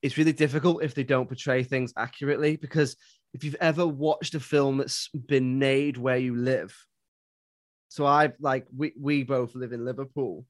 [0.00, 2.96] it's really difficult if they don't portray things accurately because
[3.34, 6.72] if you've ever watched a film that's been made where you live
[7.88, 10.44] so i've like we, we both live in liverpool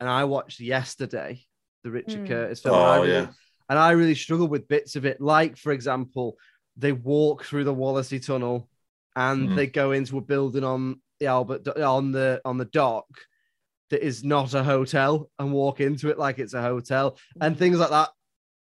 [0.00, 1.38] and i watched yesterday
[1.84, 2.28] the richard Mm.
[2.28, 3.32] curtis film and I Oh, really- yeah.
[3.68, 6.36] And i really struggled with bits of it like for example
[6.76, 8.68] they walk through the Wallasey tunnel
[9.14, 9.56] and Mhm.
[9.56, 13.06] they go into a building on the Albert on the on the dock
[13.88, 17.78] that is not a hotel and walk into it like it's a hotel and things
[17.78, 18.10] like that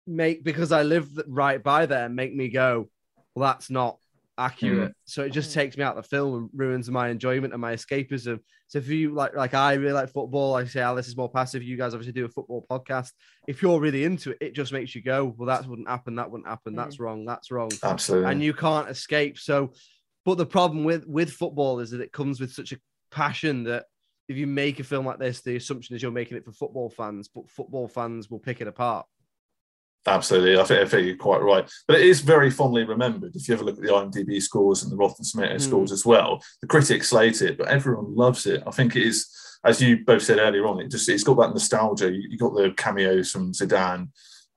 [0.06, 2.88] make because I live right by there make me go
[3.34, 3.98] well that's not
[4.40, 5.54] accurate so it just Mm.
[5.54, 8.38] takes me out of the film and ruins my enjoyment and my escapism
[8.68, 11.62] so if you like like I really like football I say Alice is more passive
[11.62, 13.10] you guys obviously do a football podcast
[13.46, 16.30] if you're really into it it just makes you go well that wouldn't happen that
[16.30, 18.30] wouldn't happen that's wrong that's wrong Absolutely.
[18.30, 19.38] and you can't escape.
[19.38, 19.72] So,
[20.24, 22.78] but the problem with with football is that it comes with such a
[23.10, 23.84] passion that
[24.28, 26.88] if you make a film like this, the assumption is you're making it for football
[26.88, 29.04] fans, but football fans will pick it apart.
[30.06, 31.70] Absolutely, I think, I think you're quite right.
[31.86, 33.36] But it is very fondly remembered.
[33.36, 35.60] If you ever look at the IMDb scores and the Rotten Tomato Mm.
[35.60, 38.62] scores as well, the critics slate it, but everyone loves it.
[38.66, 39.28] I think it is,
[39.64, 42.10] as you both said earlier on, it just it's got that nostalgia.
[42.10, 44.08] You, you got the cameos from Zidane,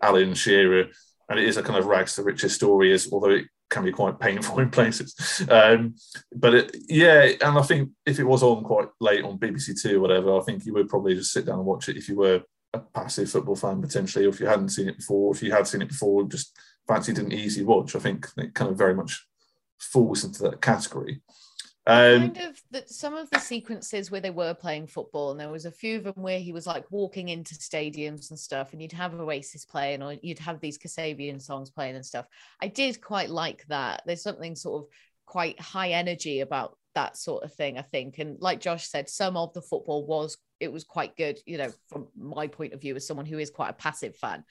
[0.01, 0.85] Alan Shearer,
[1.29, 3.91] and it is a kind of rags to riches story, as although it can be
[3.91, 5.43] quite painful in places.
[5.49, 5.95] Um,
[6.33, 9.97] but it, yeah, and I think if it was on quite late on BBC Two
[9.97, 12.15] or whatever, I think you would probably just sit down and watch it if you
[12.15, 12.43] were
[12.73, 15.67] a passive football fan potentially, or if you hadn't seen it before, if you had
[15.67, 16.57] seen it before, just
[16.87, 17.95] fancied an easy watch.
[17.95, 19.25] I think it kind of very much
[19.79, 21.21] falls into that category.
[21.85, 25.51] Um, kind of that some of the sequences where they were playing football, and there
[25.51, 28.81] was a few of them where he was like walking into stadiums and stuff, and
[28.81, 32.25] you'd have Oasis playing, or you'd have these Kasabian songs playing and stuff.
[32.61, 34.03] I did quite like that.
[34.05, 34.89] There's something sort of
[35.25, 38.19] quite high energy about that sort of thing, I think.
[38.19, 41.71] And like Josh said, some of the football was it was quite good, you know,
[41.87, 44.43] from my point of view as someone who is quite a passive fan.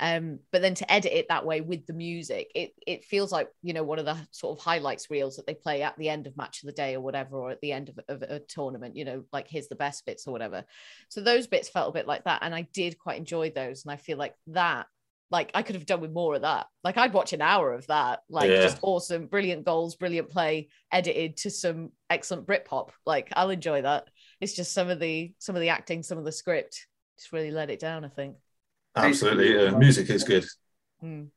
[0.00, 3.50] Um, but then to edit it that way with the music, it it feels like
[3.62, 6.26] you know one of the sort of highlights reels that they play at the end
[6.26, 8.96] of match of the day or whatever, or at the end of, of a tournament.
[8.96, 10.64] You know, like here's the best bits or whatever.
[11.10, 13.92] So those bits felt a bit like that, and I did quite enjoy those, and
[13.92, 14.86] I feel like that.
[15.30, 16.66] Like I could have done with more of that.
[16.82, 18.20] Like I'd watch an hour of that.
[18.28, 18.62] Like Yeah.
[18.62, 22.90] just awesome, brilliant goals, brilliant play, edited to some excellent Britpop.
[23.06, 24.08] Like I'll enjoy that.
[24.40, 26.86] It's just some of the some of the acting, some of the script
[27.18, 28.04] just really let it down.
[28.04, 28.36] I think.
[28.96, 30.44] absolutely, uh, music is good.
[31.04, 31.28] Mm.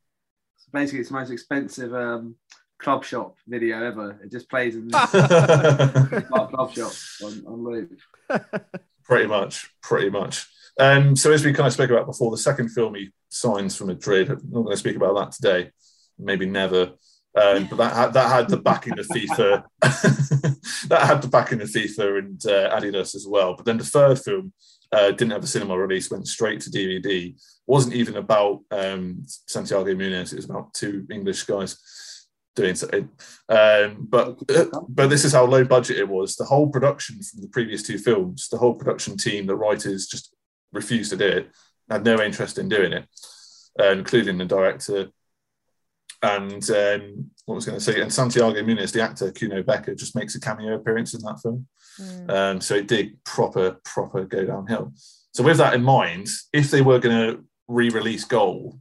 [0.58, 2.36] So basically, it's the most expensive um,
[2.80, 4.20] club shop video ever.
[4.24, 6.92] It just plays in pretty club, club shop
[7.24, 8.00] on, on loop.
[9.04, 10.48] Pretty much, pretty much.
[10.80, 13.86] Um, so as we kind of spoke about before, the second film he signs for
[13.86, 14.30] Madrid.
[14.30, 15.72] I'm not going to speak about that today.
[16.18, 16.94] Maybe never.
[17.36, 19.64] Um, but that had, that had the backing of FIFA.
[19.82, 23.56] that had the backing of FIFA and uh, Adidas as well.
[23.56, 24.54] But then the third film
[24.92, 27.36] uh, didn't have a cinema release, went straight to DVD.
[27.66, 30.32] wasn't even about um, Santiago Munez.
[30.32, 31.78] It was about two English guys
[32.56, 33.10] doing something.
[33.50, 34.38] Um, but
[34.90, 36.36] but this is how low budget it was.
[36.36, 40.33] The whole production from the previous two films, the whole production team, the writers just
[40.74, 41.52] refused to do it.
[41.90, 43.06] Had no interest in doing it,
[43.80, 45.10] uh, including the director.
[46.22, 48.02] And um, what was going to say?
[48.02, 51.68] And Santiago Munez, the actor Kuno Becker, just makes a cameo appearance in that film.
[52.30, 54.94] Um, so it did proper, proper go downhill.
[55.34, 58.80] So with that in mind, if they were going to re-release Goal,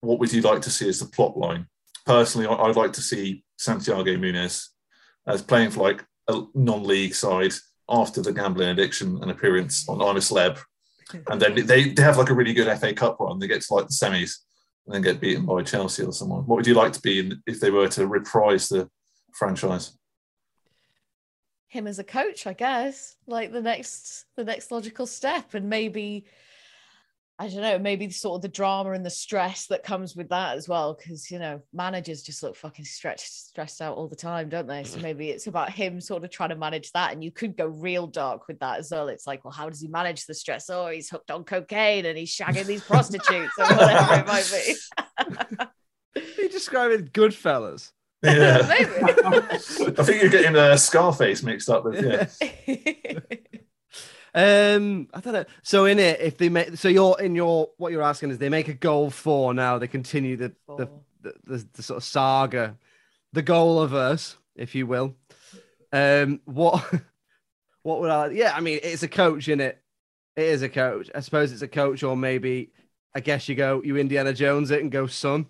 [0.00, 1.66] what would you like to see as the plot line?
[2.04, 4.68] Personally, I'd like to see Santiago Munez
[5.26, 7.52] as playing for like a non-league side
[7.88, 10.64] after the gambling addiction and appearance on I'm.
[11.28, 13.38] And then they, they have like a really good FA Cup run.
[13.38, 14.38] They get to like the semis
[14.86, 16.44] and then get beaten by Chelsea or someone.
[16.46, 18.88] What would you like to be in, if they were to reprise the
[19.32, 19.96] franchise?
[21.68, 26.24] him as a coach, I guess, like the next the next logical step, and maybe
[27.38, 30.56] I don't know, maybe sort of the drama and the stress that comes with that
[30.56, 34.48] as well, because you know managers just look fucking stretched stressed out all the time,
[34.48, 34.84] don't they?
[34.84, 37.66] So maybe it's about him sort of trying to manage that, and you could go
[37.66, 39.08] real dark with that as well.
[39.08, 40.70] It's like, well, how does he manage the stress?
[40.70, 44.50] Oh, he's hooked on cocaine and he's shagging these prostitutes or whatever it might
[46.14, 46.22] be.
[46.42, 47.92] you describing Goodfellas?
[48.22, 48.66] Yeah.
[48.68, 48.92] Maybe.
[49.98, 52.26] I think you're getting uh, Scarface mixed up with, yeah.
[54.36, 55.44] Um, I don't know.
[55.62, 58.50] So in it, if they make, so you're in your what you're asking is they
[58.50, 59.78] make a goal four now.
[59.78, 60.88] They continue the the,
[61.22, 62.76] the, the, the sort of saga,
[63.32, 65.16] the goal of us, if you will.
[65.90, 66.84] Um, what
[67.82, 68.28] what would I?
[68.28, 69.80] Yeah, I mean, it's a coach in it.
[70.36, 71.10] It is a coach.
[71.14, 72.72] I suppose it's a coach, or maybe
[73.14, 75.46] I guess you go you Indiana Jones it and go son.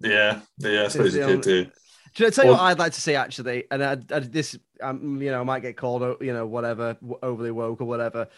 [0.00, 1.70] Yeah, yeah, I suppose the you could only-
[2.14, 2.24] do.
[2.24, 3.64] Should I tell you what I'd like to see actually?
[3.70, 7.50] And I, I, this, um, you know, I might get called, you know, whatever, overly
[7.50, 8.28] woke or whatever.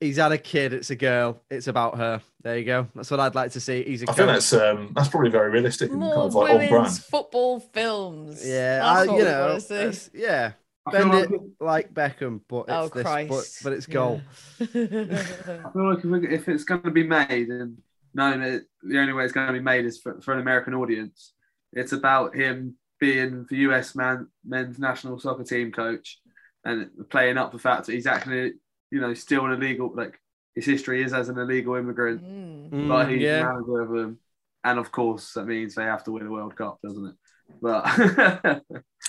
[0.00, 0.72] He's had a kid.
[0.74, 1.40] It's a girl.
[1.50, 2.20] It's about her.
[2.42, 2.88] There you go.
[2.94, 3.84] That's what I'd like to see.
[3.84, 6.50] He's a I think that's um, that's probably very realistic and kind More of like
[6.50, 6.98] on women's brand.
[7.04, 8.46] football films.
[8.46, 9.74] yeah, That's I, what you know, wanna see.
[9.74, 10.52] that's- yeah.
[10.86, 13.30] I Bend like it like Beckham, but it's Oh, this, Christ.
[13.30, 14.20] but, but it's goal.
[14.60, 17.78] I feel like if, if it's going to be made and
[18.12, 20.74] knowing that the only way it's going to be made is for, for an American
[20.74, 21.32] audience,
[21.74, 26.18] it's about him being the US man, men's national soccer team coach
[26.64, 28.52] and playing up the fact that he's actually,
[28.90, 30.18] you know, still an illegal, like
[30.54, 32.88] his history is as an illegal immigrant, Mm.
[32.88, 33.42] but Mm, he's yeah.
[33.42, 34.18] manager of them.
[34.62, 37.14] And of course, that means they have to win the World Cup, doesn't it?
[37.60, 37.82] But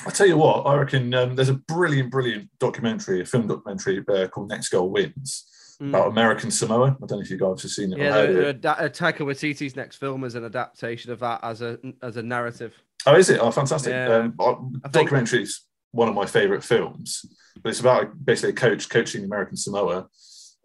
[0.05, 4.03] I tell you what, I reckon um, there's a brilliant, brilliant documentary, a film documentary
[4.09, 5.45] uh, called Next Goal Wins
[5.81, 5.89] Mm.
[5.89, 6.87] about American Samoa.
[7.01, 7.99] I don't know if you guys have seen it.
[7.99, 8.61] Yeah, the, it.
[8.61, 12.23] the, uh, Taika Waititi's next film is an adaptation of that as a as a
[12.23, 12.73] narrative.
[13.05, 13.39] Oh, is it?
[13.41, 13.91] Oh, fantastic.
[13.91, 14.07] Yeah.
[14.15, 15.61] Um, I- I think- documentary is
[15.91, 17.25] one of my favourite films,
[17.61, 20.07] but it's about basically a coach coaching American Samoa.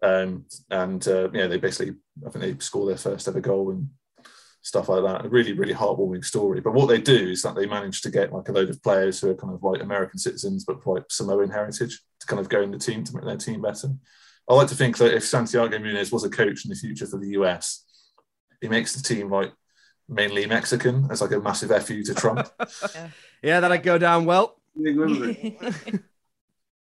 [0.01, 1.95] Um, and uh, yeah, they basically,
[2.25, 3.89] I think they score their first ever goal and
[4.63, 5.25] stuff like that.
[5.25, 6.59] A really, really heartwarming story.
[6.61, 9.19] But what they do is that they manage to get like a load of players
[9.19, 12.61] who are kind of like American citizens, but like Samoan heritage to kind of go
[12.61, 13.89] in the team to make their team better.
[14.49, 17.17] I like to think that if Santiago Munez was a coach in the future for
[17.17, 17.85] the US,
[18.59, 19.53] he makes the team like
[20.09, 22.47] mainly Mexican as like a massive fu to Trump.
[23.43, 24.61] Yeah, that'd go down well.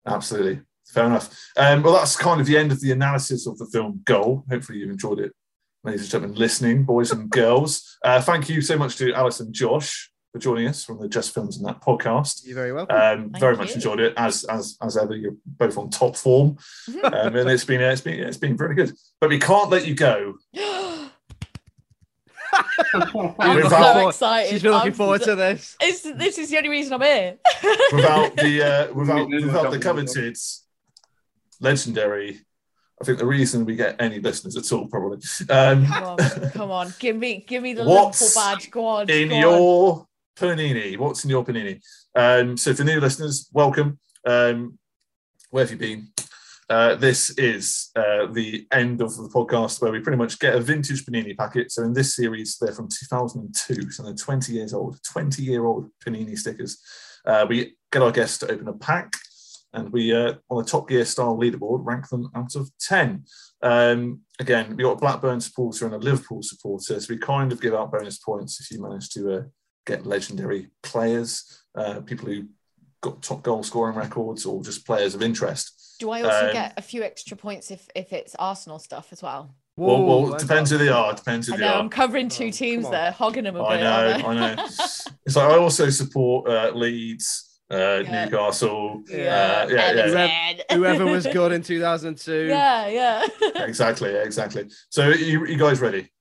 [0.05, 0.59] Absolutely.
[0.85, 1.33] Fair enough.
[1.55, 4.43] Um, well, that's kind of the end of the analysis of the film Goal.
[4.49, 5.31] Hopefully, you've enjoyed it,
[5.85, 7.97] ladies and gentlemen, listening, boys and girls.
[8.03, 11.33] Uh, thank you so much to Alice and Josh for joining us from the Just
[11.33, 12.45] Films and That podcast.
[12.45, 12.95] You're very welcome.
[12.95, 15.15] Um, very Thank much enjoyed it as as as ever.
[15.15, 16.57] You're both on top form,
[17.03, 18.93] um, and it's been it's been it's been very good.
[19.19, 20.35] But we can't let you go
[22.93, 24.49] I'm Without- so excited.
[24.51, 25.75] She's been looking I'm forward to this.
[25.81, 27.37] It's, this is the only reason I'm here.
[27.93, 29.79] without the uh, without without the definitely.
[29.79, 30.37] coveted
[31.59, 32.41] legendary.
[33.01, 35.19] I think the reason we get any listeners at all probably
[35.49, 36.17] um, come on,
[36.51, 38.71] come on, give me, give me the What's Liverpool badge.
[38.71, 40.05] Go on, in go on.
[40.39, 40.97] Panini.
[40.97, 41.81] What's in your panini?
[42.15, 43.99] Um, so for new listeners, welcome.
[44.25, 44.79] Um,
[45.49, 46.07] where have you been?
[46.69, 50.61] Uh, this is uh, the end of the podcast where we pretty much get a
[50.61, 51.71] vintage Panini packet.
[51.71, 55.89] So in this series, they're from 2002, so they're 20 years old, 20 year old
[56.05, 56.79] Panini stickers.
[57.25, 59.11] Uh, we get our guests to open a pack,
[59.73, 63.25] and we uh, on a Top Gear style leaderboard rank them out of 10.
[63.63, 67.59] Um, again, we got a Blackburn supporter and a Liverpool supporter, so we kind of
[67.59, 69.41] give out bonus points if you manage to uh,
[69.89, 72.43] get legendary players, uh, people who
[73.01, 75.95] got top goal scoring records, or just players of interest.
[75.99, 79.21] Do I also Um, get a few extra points if if it's Arsenal stuff as
[79.21, 79.55] well?
[79.77, 81.13] Well, well, Whoa, it depends who they are.
[81.13, 81.79] Depends who I they know are.
[81.79, 83.83] I'm covering two Oh, teams come there, hogging them a I bit.
[83.83, 84.63] know, aren't I know.
[85.25, 88.25] It's like I also support uh, Leeds, uh, Yeah.
[88.25, 89.03] Newcastle.
[89.09, 90.03] yeah, Uh, yeah, yeah.
[90.03, 90.65] Everton.
[90.77, 92.47] Whoever was good in 2002.
[92.47, 93.25] yeah, yeah.
[93.63, 94.69] Exactly, exactly.
[94.89, 96.11] So you, you guys ready?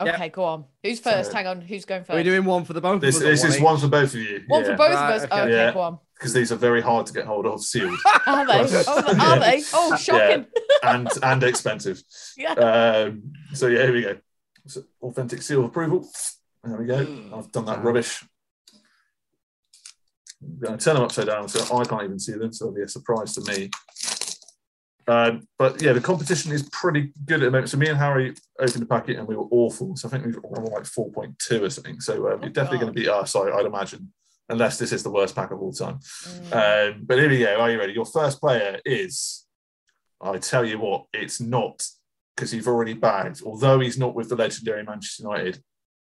[0.00, 0.64] Okay, go on.
[0.82, 1.30] Who's first?
[1.30, 1.60] So- Hang on.
[1.60, 2.24] Who's going Are we first?
[2.24, 3.42] doing one for the both This of us?
[3.42, 3.62] this is each?
[3.62, 4.42] one for both of you.
[4.46, 5.24] One yeah, for both Right, of us.
[5.24, 5.34] okay.
[5.40, 5.72] Oh, okay, Yeah.
[5.72, 5.98] go on.
[6.14, 8.62] because these are very hard to get hold of, sealed, Are they?
[8.62, 8.84] Right.
[8.88, 9.62] Oh, are they?
[9.72, 10.46] Oh, shocking.
[10.82, 12.02] and and expensive.
[12.36, 12.52] Yeah.
[12.54, 14.16] Um, so yeah, here we go.
[14.66, 16.08] So, authentic seal of approval.
[16.64, 16.98] There we go.
[17.34, 18.22] I've done that rubbish.
[20.42, 22.74] I'm going to turn them upside down so I can't even see them, so it'll
[22.76, 23.70] be a surprise to me.
[25.08, 27.70] Um, but yeah, the competition is pretty good at the moment.
[27.70, 29.96] So me and Harry opened the packet and we were awful.
[29.96, 31.98] So I think we were on like 4.2 or something.
[32.00, 34.12] So uh, you're definitely going to beat us, I, I'd imagine,
[34.50, 35.98] unless this is the worst pack of all time.
[35.98, 36.92] Mm.
[36.92, 37.56] Um, but here we go.
[37.58, 37.94] Are you ready?
[37.94, 39.46] Your first player is,
[40.20, 41.82] I tell you what, it's not
[42.36, 45.62] because you've already bagged, although he's not with the legendary Manchester United,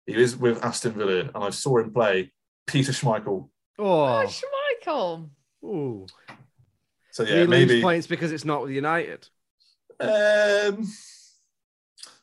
[0.06, 2.34] he is with Aston Villa, and I saw him play
[2.66, 3.50] Peter Schmeichel.
[3.78, 5.30] Oh, Oh, Schmeichel.
[5.64, 6.06] Ooh.
[7.20, 9.28] So yeah, he lose maybe points because it's not with United.
[9.99, 10.88] um,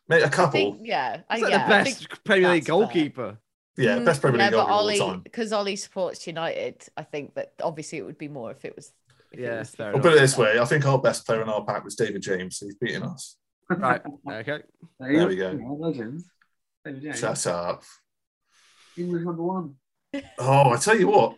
[0.08, 0.52] maybe a I couple.
[0.52, 1.20] think, yeah.
[1.28, 2.76] I, He's like yeah, the I best think Premier League that's fair.
[2.78, 3.38] goalkeeper.
[3.76, 5.20] yeah, best Premier League but goalkeeper of Ollie, all time.
[5.20, 8.92] because Ollie supports United, I think that obviously it would be more if it was.
[9.32, 11.42] If Yeah, it was fair I'll put it this way: I think our best player
[11.42, 12.58] in our pack was David James.
[12.58, 13.36] He's beating us.
[13.68, 14.00] Right.
[14.30, 14.62] Okay.
[15.00, 15.50] There we go.
[15.78, 16.22] Legend.
[16.84, 17.18] David James.
[17.18, 17.82] Shut up.
[18.96, 19.74] English number one.
[20.38, 21.36] Oh, I tell you what,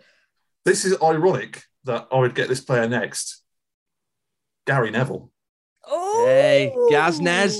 [0.64, 3.42] this is ironic that I would get this player next.
[4.68, 5.30] Gary Neville.
[5.86, 7.56] Oh, Hey, Gaznez.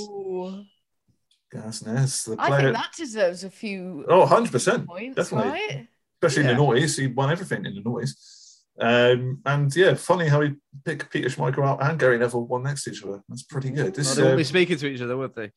[1.51, 2.61] Gaz Nez, the I player.
[2.61, 4.85] think that deserves a few Oh, 100%.
[5.15, 5.49] Definitely.
[5.49, 5.87] right?
[6.21, 6.51] Especially Yeah.
[6.51, 6.95] in the noise.
[6.95, 8.61] He won everything in the noise.
[8.79, 10.53] Um, and yeah, funny how he
[10.85, 13.23] picked Peter Schmeichel out and Gary Neville one next to each other.
[13.27, 13.97] That's pretty good.
[13.97, 15.51] Well, they won't uh, be speaking to each other, would they?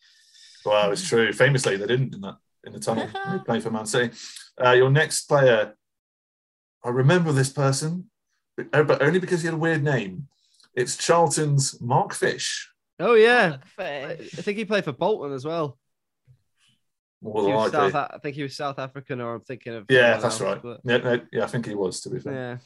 [0.65, 1.31] Well, it's true.
[1.35, 3.09] Famously, they didn't in that in the tunnel.
[3.31, 4.17] they played for Man City.
[4.65, 5.75] Uh, your next player,
[6.83, 8.11] I remember this person,
[8.57, 10.29] but only because he had a weird name.
[10.75, 12.71] It's Charlton's Mark Fish.
[12.99, 13.57] Oh yeah.
[13.63, 14.07] I Fair.
[14.11, 15.79] I think he played for Bolton as well.
[17.21, 17.91] More He than was likely.
[17.93, 19.87] South, I think he was South African, or I'm thinking of.
[19.89, 20.63] Yeah, someone that's else, right.
[20.63, 22.01] but- Yeah, no, yeah, I think he was.
[22.01, 22.33] To be fair.
[22.33, 22.57] Yeah.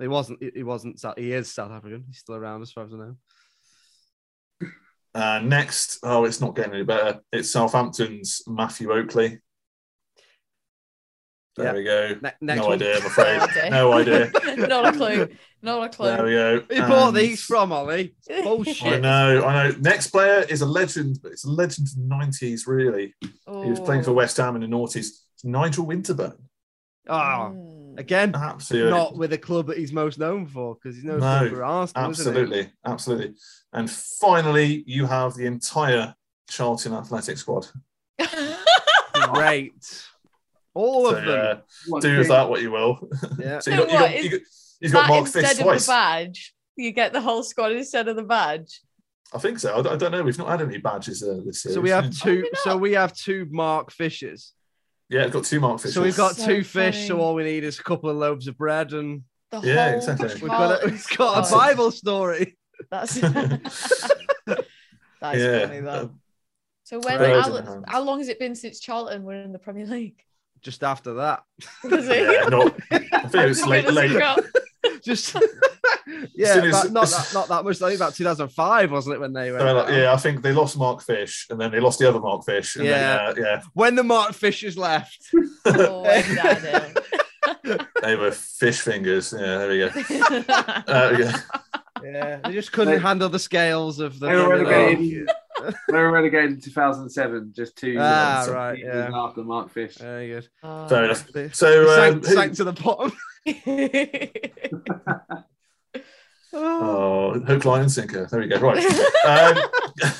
[0.00, 0.42] He wasn't.
[0.42, 0.98] He he wasn't.
[1.00, 2.04] South, he is South African.
[2.08, 3.16] He's still around, as far as I know.
[5.14, 7.20] Uh, next, oh, it's not getting any better.
[7.32, 9.40] It's Southampton's Matthew Oakley.
[11.62, 12.08] There Yeah.
[12.08, 12.18] we go.
[12.22, 12.72] Ne- no one.
[12.74, 13.70] idea, I'm afraid.
[13.70, 14.32] no idea.
[14.68, 15.28] Not a clue.
[15.62, 16.06] Not a clue.
[16.06, 16.60] There we go.
[16.70, 18.14] Who bought And- these from, Ollie?
[18.30, 19.76] I know, I know.
[19.80, 23.14] Next player is a legend, but it's a legend of the 90s, really.
[23.20, 24.14] He was playing for Oh.
[24.14, 24.96] West Ham in the noughties.
[25.34, 26.36] It's Nigel Winterburn.
[27.08, 28.90] Oh, again, Absolutely.
[28.90, 32.10] not with the club that he's most known for, because he's known No, for Arsenal,
[32.10, 32.30] isn't he?
[32.40, 32.72] Absolutely.
[32.86, 33.34] Absolutely.
[33.72, 36.14] And finally, you have the entire
[36.48, 37.66] Charlton Athletic squad.
[39.32, 40.04] Great.
[40.74, 41.56] All So, of them.
[41.58, 43.08] uh, What do with that what you will.
[43.38, 43.58] Yeah.
[43.60, 44.40] so you So got, you got, is you got,
[44.80, 45.86] you've got that Mark Fish instead of twice.
[45.86, 48.80] the badge, you get the whole squad instead of the badge.
[49.32, 49.78] I think so.
[49.78, 50.22] I don't, I don't know.
[50.22, 51.74] We've not had any badges uh, this year.
[51.74, 52.42] So we have two.
[52.42, 54.52] we're So we have two Mark Fishes.
[55.08, 55.94] Yeah, we've got two Mark Fishes.
[55.94, 57.06] So we've got So two fish.
[57.08, 59.96] So all we need is a couple of loaves of bread, and The Yeah, whole
[59.98, 60.28] exactly.
[60.40, 61.52] we've got a, we've got a.
[61.54, 62.56] Bible story.
[62.90, 64.64] That's that's
[65.22, 65.66] Yeah.
[65.66, 66.10] funny though.
[66.84, 67.84] So when Birds how, in the hand.
[67.88, 70.24] how long has it been since Charlton were in the Premier League?
[70.62, 71.42] Just after that,
[71.84, 72.22] Was it?
[72.32, 72.98] Yeah, not, I
[73.28, 74.12] think it was late, late,
[75.02, 75.34] just
[76.34, 77.80] Yeah, as- about- not, that, not that much.
[77.80, 79.62] I think about 2005, wasn't it, when they went?
[79.62, 82.20] So, like, yeah, I think they lost Mark Fish, and then they lost the other
[82.20, 82.76] Mark Fish.
[82.76, 83.32] And Yeah.
[83.32, 85.18] then, uh, yeah, When the Mark Fishers left.
[85.66, 86.92] Oh, when did I
[88.02, 89.32] they were fish fingers.
[89.36, 90.44] Yeah, there we go.
[90.88, 91.36] Uh, yeah.
[92.02, 94.26] Yeah, they just couldn't They- handle the scales of the.
[94.28, 95.30] They were Premier relegated.
[95.66, 95.74] League.
[95.88, 99.10] they were relegated in 2007, just two Ah, years right, yeah.
[99.14, 99.96] after Mark Fish.
[99.98, 100.48] Very good.
[100.62, 100.88] Oh.
[100.88, 101.26] Fair enough.
[101.52, 103.12] So, they um, sank, who- sank to the bottom.
[106.52, 108.26] Oh, hook, line, and sinker.
[108.26, 108.58] There we go.
[108.58, 108.84] Right.
[109.24, 109.56] Um,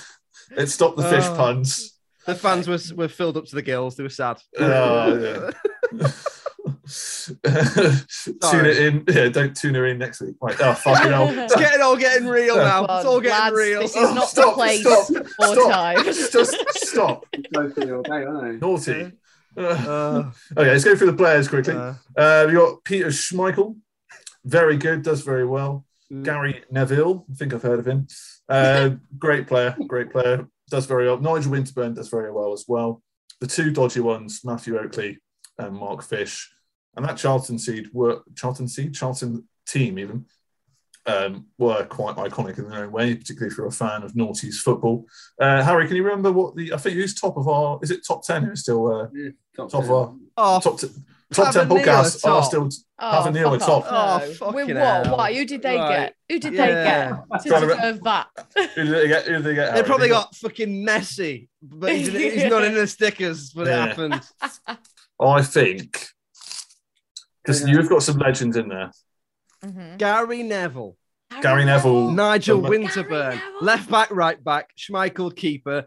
[0.56, 1.34] let's stop the fish Oh.
[1.36, 1.98] puns.
[2.26, 3.96] The fans were, were filled up to the gills.
[3.96, 4.38] They were sad.
[4.58, 5.50] Oh,
[5.92, 6.10] yeah.
[7.44, 9.04] tune it in.
[9.08, 10.36] Yeah, don't tune her in next week.
[10.40, 10.56] Right.
[10.60, 11.28] Oh, fucking hell.
[11.38, 12.82] It's getting all getting real now.
[12.84, 13.80] It's on, all getting lads, real.
[13.82, 15.70] This is not Stop, the place stop, or stop.
[15.72, 16.04] time.
[16.04, 17.26] Just stop.
[17.54, 18.66] Go for all day, aren't they?
[18.66, 19.12] Naughty.
[19.56, 21.74] Uh, Uh, okay, let's go through the players quickly.
[21.74, 23.76] uh, Uh, we got Peter Schmeichel,
[24.44, 25.84] very good, does very well.
[26.12, 26.24] Mm.
[26.24, 28.06] Gary Neville, I think I've heard of him.
[28.48, 31.18] Uh, great player, great player, does very well.
[31.18, 33.02] Nigel Winterburn does very well as well.
[33.40, 35.18] The two dodgy ones, Matthew Oakley
[35.58, 36.52] and Mark Fish,
[36.96, 40.26] and that Charlton seed were Charlton seed, Charlton team even.
[41.06, 44.60] Um, were quite iconic in their own way, particularly if you're a fan of Naughty's
[44.60, 45.06] football.
[45.40, 46.74] Uh, Harry, can you remember what the?
[46.74, 47.78] I think who's top of our?
[47.82, 48.44] Is it top ten?
[48.44, 50.88] Who's still uh, Yeah, top, top of our oh, top, t-
[51.32, 52.68] top 10 a podcasts at are still
[52.98, 53.90] Oh, Have a Neil fuck at top.
[53.92, 54.76] off, Oh, With what?
[54.76, 55.16] hell.
[55.16, 55.32] Why?
[55.34, 55.88] Who did they Right.
[55.96, 56.14] get?
[56.28, 56.66] Who did Yeah.
[56.66, 58.26] they get to Trying to re- deserve that?
[58.74, 59.24] who did they get?
[59.24, 59.74] Who did they get?
[59.74, 63.50] they probably They got fucking Messi, but he's, he's not in the stickers.
[63.52, 63.84] But Yeah.
[63.86, 64.20] it happened.
[65.18, 66.08] I think
[67.42, 67.74] because Yeah.
[67.74, 68.90] you've got some legends in there.
[69.64, 69.98] Mhm.
[69.98, 70.96] Gary Neville,
[71.42, 73.62] Gary Neville, Nigel Gary Winterburn, Neville.
[73.62, 75.86] left back, right back, Schmeichel keeper.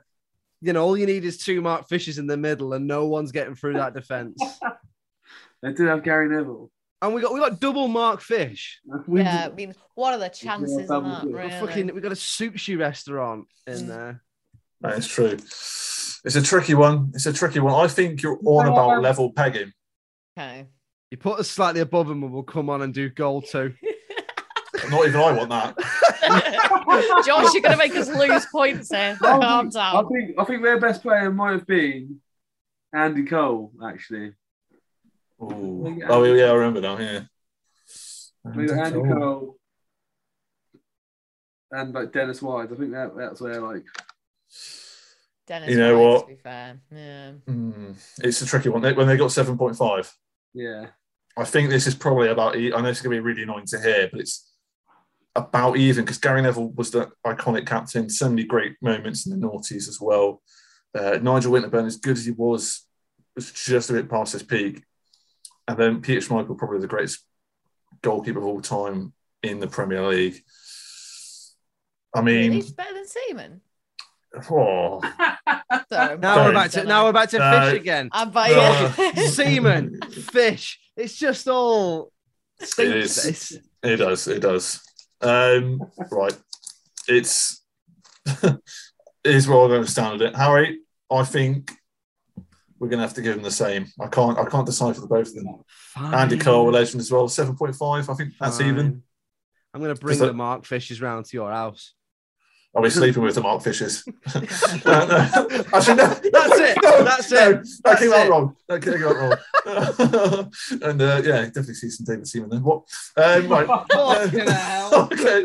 [0.62, 3.32] You know, all you need is two Mark Fishes in the middle, and no one's
[3.32, 4.42] getting through that defense.
[5.62, 6.70] They did have Gary Neville.
[7.02, 8.82] and we got we got double Mark Fish.
[9.08, 11.22] Yeah, I mean, what are the chances in that?
[11.22, 11.24] dip.
[11.24, 11.50] We Really?
[11.52, 13.88] got fucking we got a sushi restaurant in Mm.
[13.88, 14.24] there.
[14.82, 15.38] That is true.
[16.26, 17.12] It's a tricky one.
[17.14, 17.74] It's a tricky one.
[17.74, 19.72] I think you're on about level pegging.
[20.38, 20.68] Okay.
[21.14, 23.72] You put us slightly above him, and we'll come on and do goal two.
[24.90, 25.76] Not even I want that.
[27.24, 29.16] Josh, you're going to make us lose points here.
[29.22, 32.20] I Calm think, I think I think their best player might have been
[32.96, 34.34] Andy Cole, actually.
[35.40, 36.02] Ooh.
[36.08, 36.98] Oh yeah, I remember now.
[36.98, 37.20] Yeah.
[38.56, 39.14] We got Andy Ooh.
[39.14, 39.58] Cole
[41.70, 42.70] and like Dennis Wise.
[42.72, 43.84] I think that that's where like
[45.46, 46.28] Dennis You know Wise, what?
[46.28, 46.80] To be fair.
[46.92, 47.32] Yeah.
[47.48, 48.82] Mm, it's a tricky one.
[48.82, 50.12] They- When they got seven point five,
[50.56, 50.88] yeah.
[51.38, 52.56] I think this is probably about.
[52.56, 54.50] I know it's going to be really annoying to hear, but it's
[55.36, 58.10] about even because Gary Neville was the iconic captain.
[58.10, 60.42] So many great moments in the noughties as well.
[60.96, 62.86] Uh, Nigel Winterburn, as good as he was,
[63.36, 64.84] was just a bit past his peak.
[65.68, 67.26] And then Peter Schmeichel, probably the greatest
[68.04, 70.44] goalkeeper of all time in the Premier League.
[72.14, 73.62] I mean, He's better than Seaman.
[74.52, 75.02] oh,
[75.92, 76.46] Sorry, Now Don't.
[76.46, 78.10] we're about to now we're about to Uh, fish again.
[78.12, 80.80] I'm by Uh, Seaman, fish.
[80.96, 82.12] It's just all
[82.60, 84.28] it It's- It does.
[84.28, 84.82] It does.
[85.22, 85.82] Um,
[86.12, 86.38] right.
[87.08, 87.62] It's
[88.26, 88.60] it
[89.26, 90.36] is where I'm going to stand with it.
[90.36, 90.80] Harry,
[91.12, 91.72] I think
[92.80, 93.88] we're going to have to give them the same.
[94.00, 94.38] I can't.
[94.38, 95.48] I can't decide for the both of them.
[95.98, 96.40] Andy Fine.
[96.46, 97.28] Cole, a legend as well.
[97.28, 98.10] Seven point five.
[98.10, 98.70] I think that's Fine.
[98.70, 99.04] even.
[99.74, 101.94] I'm gonna bring that- the Mark Fishes round to your house.
[102.76, 104.04] Are we sleeping with the Mark Fishes?
[104.86, 105.64] no, no.
[105.74, 106.08] Actually, no.
[106.08, 106.78] That's it.
[106.82, 107.62] No, That's no, it.
[107.64, 108.56] That That's came out wrong.
[108.68, 110.52] That came out wrong.
[110.82, 112.64] and uh, yeah, definitely see some David Seaman then.
[112.64, 112.84] What?
[113.16, 113.68] Um, right.
[113.68, 115.04] Fucking hell.
[115.12, 115.44] okay.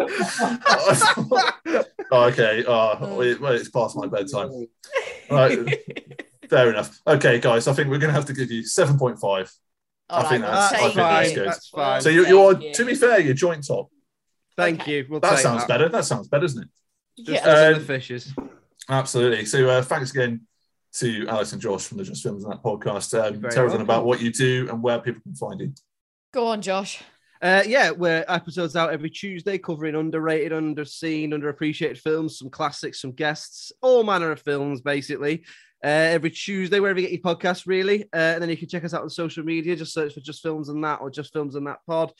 [2.10, 2.64] Oh, okay.
[2.66, 4.66] Oh, wait, well, it's past my bedtime.
[5.30, 5.78] Right.
[6.48, 6.98] Fair enough.
[7.06, 7.68] Okay, guys.
[7.68, 9.52] I think we're going to have to give you seven point five.
[10.08, 11.48] All I think right, that's- I take think that's good.
[11.48, 12.00] That's fine.
[12.00, 13.90] So you, you are, to be fair, you're joint top.
[14.56, 14.92] Thank Okay.
[14.98, 15.06] you.
[15.10, 15.68] We'll That sounds that.
[15.68, 15.88] better.
[15.90, 16.68] That sounds better, doesn't it?
[17.24, 17.50] Just Yeah.
[17.50, 18.34] us Um, the fishes.
[18.88, 19.44] Absolutely.
[19.44, 20.42] So uh, thanks again
[20.94, 23.12] to Alex and Josh from the Just Films and That podcast.
[23.14, 23.82] Um, very tell everyone welcome.
[23.82, 25.72] about what you do and where people can find you.
[26.32, 27.02] Go on, Josh.
[27.40, 33.12] Uh, yeah, we're episodes out every Tuesday covering underrated, underseen, underappreciated films, some classics, some
[33.12, 35.44] guests, all manner of films, basically.
[35.84, 38.02] Uh, every Tuesday, wherever you get your podcast, really.
[38.12, 39.76] Uh, and then you can check us out on social media.
[39.76, 42.12] Just search for Just Films and That or Just Films and That Pod.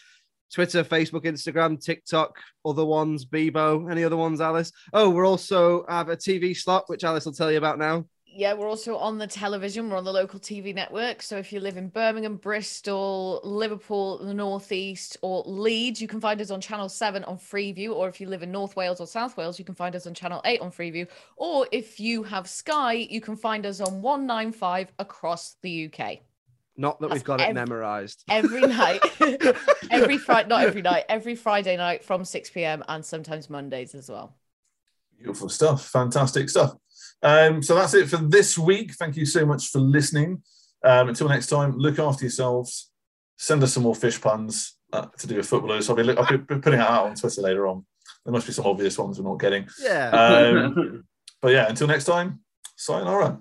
[0.53, 4.73] Twitter, Facebook, Instagram, TikTok, other ones, Bebo, any other ones, Alice?
[4.93, 8.05] Oh, we're also have a TV slot, which Alice will tell you about now.
[8.39, 9.91] Yeah, we're also on the television.
[9.91, 11.23] We're on the local TV network.
[11.23, 16.41] So if you live in Birmingham, Bristol, Liverpool, the Northeast, or Leeds, you can find
[16.41, 17.93] us on Channel 7 on Freeview.
[17.93, 20.15] Or if you live in North Wales or South Wales, you can find us on
[20.15, 21.09] Channel 8 on Freeview.
[21.37, 26.19] Or if you have Sky, you can find us on 195 across the UK.
[26.81, 28.23] Not that we've got it memorized.
[28.31, 29.01] Every night,
[29.91, 32.85] every Friday, not every night, every Friday night from 6 p.m.
[32.87, 34.37] and sometimes Mondays as well.
[35.19, 35.89] Beautiful stuff.
[35.89, 36.75] Fantastic stuff.
[37.21, 38.95] Um, so that's it for this week.
[38.95, 40.41] Thank you so much for listening.
[40.85, 42.93] Um, until next time, look after yourselves.
[43.37, 45.91] Send us some more fish puns uh, to do with footballers.
[45.91, 47.85] I'll be, I'll be putting it out on Twitter later on.
[48.25, 49.67] There must be some obvious ones we're not getting.
[49.83, 50.11] Yeah.
[50.11, 51.05] Um,
[51.43, 52.39] but yeah, until next time,
[52.77, 53.41] sayonara.